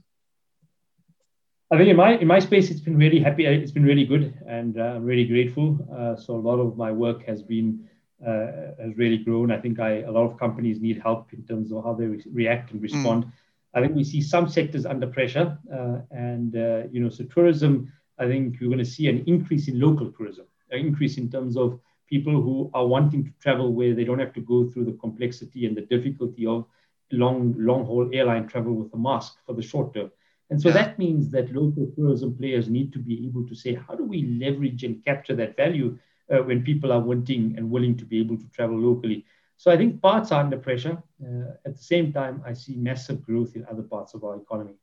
I 1.71 1.77
think 1.77 1.89
in 1.89 1.95
my 1.95 2.17
in 2.17 2.27
my 2.27 2.39
space, 2.39 2.69
it's 2.69 2.81
been 2.81 2.97
really 2.97 3.19
happy. 3.19 3.45
It's 3.45 3.71
been 3.71 3.85
really 3.85 4.05
good, 4.05 4.33
and 4.47 4.77
uh, 4.77 4.95
I'm 4.95 5.05
really 5.05 5.25
grateful. 5.25 5.77
Uh, 5.95 6.15
so 6.15 6.35
a 6.35 6.43
lot 6.49 6.59
of 6.59 6.75
my 6.75 6.91
work 6.91 7.25
has 7.25 7.41
been 7.41 7.87
uh, 8.25 8.73
has 8.81 8.97
really 8.97 9.19
grown. 9.19 9.51
I 9.51 9.59
think 9.59 9.79
I 9.79 10.01
a 10.01 10.11
lot 10.11 10.25
of 10.25 10.37
companies 10.37 10.81
need 10.81 10.99
help 11.01 11.31
in 11.31 11.43
terms 11.43 11.71
of 11.71 11.83
how 11.83 11.93
they 11.93 12.07
re- 12.07 12.23
react 12.33 12.71
and 12.71 12.81
respond. 12.81 13.25
Mm. 13.25 13.31
I 13.75 13.81
think 13.81 13.95
we 13.95 14.03
see 14.03 14.21
some 14.21 14.49
sectors 14.49 14.85
under 14.85 15.07
pressure, 15.07 15.57
uh, 15.71 15.99
and 16.11 16.55
uh, 16.55 16.83
you 16.91 16.99
know, 16.99 17.09
so 17.09 17.23
tourism. 17.25 17.93
I 18.17 18.27
think 18.27 18.57
we're 18.59 18.67
going 18.67 18.79
to 18.79 18.85
see 18.85 19.07
an 19.07 19.23
increase 19.27 19.69
in 19.69 19.79
local 19.79 20.11
tourism, 20.11 20.45
increase 20.77 21.17
in 21.17 21.29
terms 21.29 21.57
of 21.57 21.79
people 22.07 22.33
who 22.33 22.69
are 22.73 22.85
wanting 22.85 23.23
to 23.23 23.31
travel 23.39 23.73
where 23.73 23.93
they 23.93 24.03
don't 24.03 24.19
have 24.19 24.33
to 24.33 24.41
go 24.41 24.67
through 24.67 24.85
the 24.85 24.93
complexity 24.93 25.65
and 25.65 25.77
the 25.77 25.81
difficulty 25.81 26.45
of 26.45 26.65
long 27.11 27.55
long 27.57 27.85
haul 27.85 28.09
airline 28.13 28.47
travel 28.47 28.73
with 28.73 28.93
a 28.93 28.97
mask 28.97 29.37
for 29.45 29.53
the 29.53 29.61
short 29.61 29.93
term. 29.93 30.11
And 30.49 30.59
so 30.61 30.69
yeah. 30.69 30.75
that 30.75 30.99
means 30.99 31.29
that 31.31 31.53
local 31.53 31.91
tourism 31.95 32.35
players 32.35 32.69
need 32.69 32.91
to 32.93 32.99
be 32.99 33.25
able 33.27 33.47
to 33.47 33.55
say, 33.55 33.75
how 33.75 33.93
do 33.95 34.03
we 34.03 34.23
leverage 34.39 34.83
and 34.83 35.03
capture 35.05 35.35
that 35.35 35.55
value 35.55 35.97
uh, 36.31 36.37
when 36.37 36.63
people 36.63 36.91
are 36.91 36.99
wanting 36.99 37.53
and 37.55 37.69
willing 37.69 37.95
to 37.97 38.05
be 38.05 38.19
able 38.19 38.37
to 38.37 38.49
travel 38.49 38.77
locally? 38.77 39.25
So 39.57 39.69
I 39.69 39.77
think 39.77 40.01
parts 40.01 40.31
are 40.31 40.41
under 40.43 40.57
pressure. 40.57 40.97
Uh, 41.23 41.51
at 41.65 41.75
the 41.75 41.83
same 41.83 42.11
time, 42.13 42.41
I 42.45 42.53
see 42.53 42.75
massive 42.77 43.23
growth 43.23 43.55
in 43.55 43.65
other 43.69 43.83
parts 43.83 44.13
of 44.13 44.23
our 44.23 44.37
economy. 44.37 44.73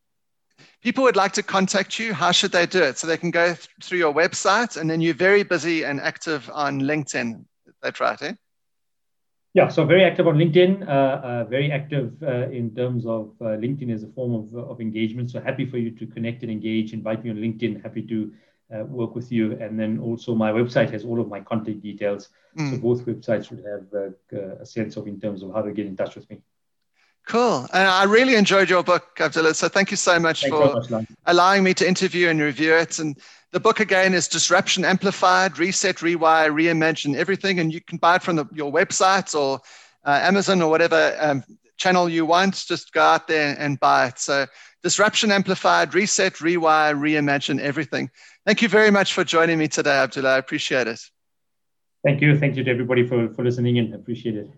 People 0.82 1.04
would 1.04 1.16
like 1.16 1.32
to 1.32 1.42
contact 1.42 1.98
you. 1.98 2.14
How 2.14 2.32
should 2.32 2.52
they 2.52 2.66
do 2.66 2.82
it? 2.82 2.98
So 2.98 3.06
they 3.06 3.16
can 3.16 3.30
go 3.30 3.46
th- 3.46 3.68
through 3.82 3.98
your 3.98 4.14
website, 4.14 4.80
and 4.80 4.88
then 4.88 5.00
you're 5.00 5.14
very 5.14 5.42
busy 5.42 5.84
and 5.84 6.00
active 6.00 6.50
on 6.52 6.80
LinkedIn. 6.80 7.44
That's 7.82 8.00
right, 8.00 8.20
eh? 8.22 8.34
Yeah, 9.54 9.68
so 9.68 9.86
very 9.86 10.04
active 10.04 10.28
on 10.28 10.36
LinkedIn, 10.36 10.86
uh, 10.86 10.90
uh, 10.90 11.44
very 11.44 11.72
active 11.72 12.22
uh, 12.22 12.50
in 12.50 12.74
terms 12.74 13.06
of 13.06 13.32
uh, 13.40 13.56
LinkedIn 13.56 13.90
as 13.90 14.02
a 14.02 14.08
form 14.08 14.34
of, 14.34 14.70
of 14.70 14.82
engagement. 14.82 15.30
So 15.30 15.40
happy 15.40 15.64
for 15.64 15.78
you 15.78 15.90
to 15.92 16.06
connect 16.06 16.42
and 16.42 16.52
engage. 16.52 16.92
Invite 16.92 17.24
me 17.24 17.30
on 17.30 17.36
LinkedIn. 17.36 17.82
Happy 17.82 18.02
to 18.02 18.32
uh, 18.74 18.84
work 18.84 19.14
with 19.14 19.32
you. 19.32 19.52
And 19.52 19.80
then 19.80 19.98
also 19.98 20.34
my 20.34 20.52
website 20.52 20.90
has 20.90 21.04
all 21.04 21.20
of 21.20 21.28
my 21.28 21.40
contact 21.40 21.80
details. 21.80 22.28
Mm. 22.58 22.70
So 22.70 22.76
both 22.76 23.06
websites 23.06 23.50
would 23.50 23.64
have 23.64 23.86
uh, 24.38 24.56
a 24.60 24.66
sense 24.66 24.96
of 24.96 25.06
in 25.06 25.18
terms 25.18 25.42
of 25.42 25.54
how 25.54 25.62
to 25.62 25.72
get 25.72 25.86
in 25.86 25.96
touch 25.96 26.16
with 26.16 26.28
me. 26.28 26.42
Cool. 27.26 27.66
And 27.72 27.88
I 27.88 28.04
really 28.04 28.36
enjoyed 28.36 28.70
your 28.70 28.84
book, 28.84 29.18
Abdullah. 29.20 29.54
So 29.54 29.68
thank 29.68 29.90
you 29.90 29.96
so 29.96 30.18
much 30.18 30.42
Thanks 30.42 30.56
for 30.56 30.84
so 30.84 30.98
much, 30.98 31.08
allowing 31.26 31.64
me 31.64 31.74
to 31.74 31.86
interview 31.86 32.28
and 32.28 32.40
review 32.40 32.74
it. 32.74 33.00
And 33.00 33.18
the 33.50 33.58
book 33.58 33.80
again 33.80 34.14
is 34.14 34.28
Disruption 34.28 34.84
Amplified, 34.84 35.58
Reset, 35.58 35.96
Rewire, 35.96 36.52
Reimagine 36.52 37.16
Everything. 37.16 37.58
And 37.58 37.72
you 37.72 37.80
can 37.80 37.98
buy 37.98 38.16
it 38.16 38.22
from 38.22 38.36
the, 38.36 38.46
your 38.52 38.72
website 38.72 39.34
or 39.34 39.60
uh, 40.04 40.20
Amazon 40.22 40.62
or 40.62 40.70
whatever 40.70 41.16
um, 41.20 41.42
channel 41.76 42.08
you 42.08 42.24
want. 42.24 42.64
Just 42.64 42.92
go 42.92 43.02
out 43.02 43.26
there 43.26 43.56
and 43.58 43.80
buy 43.80 44.06
it. 44.06 44.20
So 44.20 44.46
Disruption 44.84 45.32
Amplified, 45.32 45.94
Reset, 45.94 46.34
Rewire, 46.34 46.94
Reimagine 46.96 47.58
Everything. 47.58 48.08
Thank 48.46 48.62
you 48.62 48.68
very 48.68 48.92
much 48.92 49.14
for 49.14 49.24
joining 49.24 49.58
me 49.58 49.66
today, 49.66 49.98
Abdullah. 49.98 50.34
I 50.34 50.38
appreciate 50.38 50.86
it. 50.86 51.00
Thank 52.04 52.20
you. 52.20 52.38
Thank 52.38 52.54
you 52.54 52.62
to 52.62 52.70
everybody 52.70 53.04
for, 53.04 53.30
for 53.30 53.42
listening 53.42 53.78
and 53.80 53.94
Appreciate 53.94 54.36
it. 54.36 54.48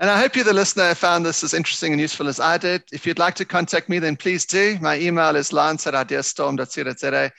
And 0.00 0.10
I 0.10 0.20
hope 0.20 0.36
you, 0.36 0.44
the 0.44 0.52
listener, 0.52 0.94
found 0.94 1.26
this 1.26 1.42
as 1.42 1.54
interesting 1.54 1.90
and 1.92 2.00
useful 2.00 2.28
as 2.28 2.38
I 2.38 2.56
did. 2.56 2.84
If 2.92 3.04
you'd 3.06 3.18
like 3.18 3.34
to 3.36 3.44
contact 3.44 3.88
me, 3.88 3.98
then 3.98 4.14
please 4.16 4.46
do. 4.46 4.78
My 4.80 4.96
email 4.98 5.34
is 5.34 5.52
lance 5.52 5.88
at 5.88 5.94
ideastorm.co.za 5.94 7.32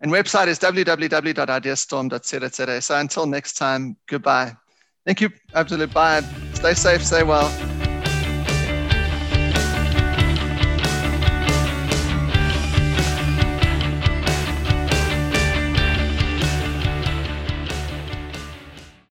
and 0.00 0.10
website 0.10 0.48
is 0.48 0.58
www.ideastorm.co.za. 0.58 2.82
So 2.82 2.98
until 2.98 3.26
next 3.26 3.58
time, 3.58 3.96
goodbye. 4.08 4.56
Thank 5.04 5.20
you. 5.20 5.30
Absolutely. 5.54 5.92
Bye. 5.92 6.22
Stay 6.54 6.74
safe. 6.74 7.04
Stay 7.04 7.22
well. 7.22 7.79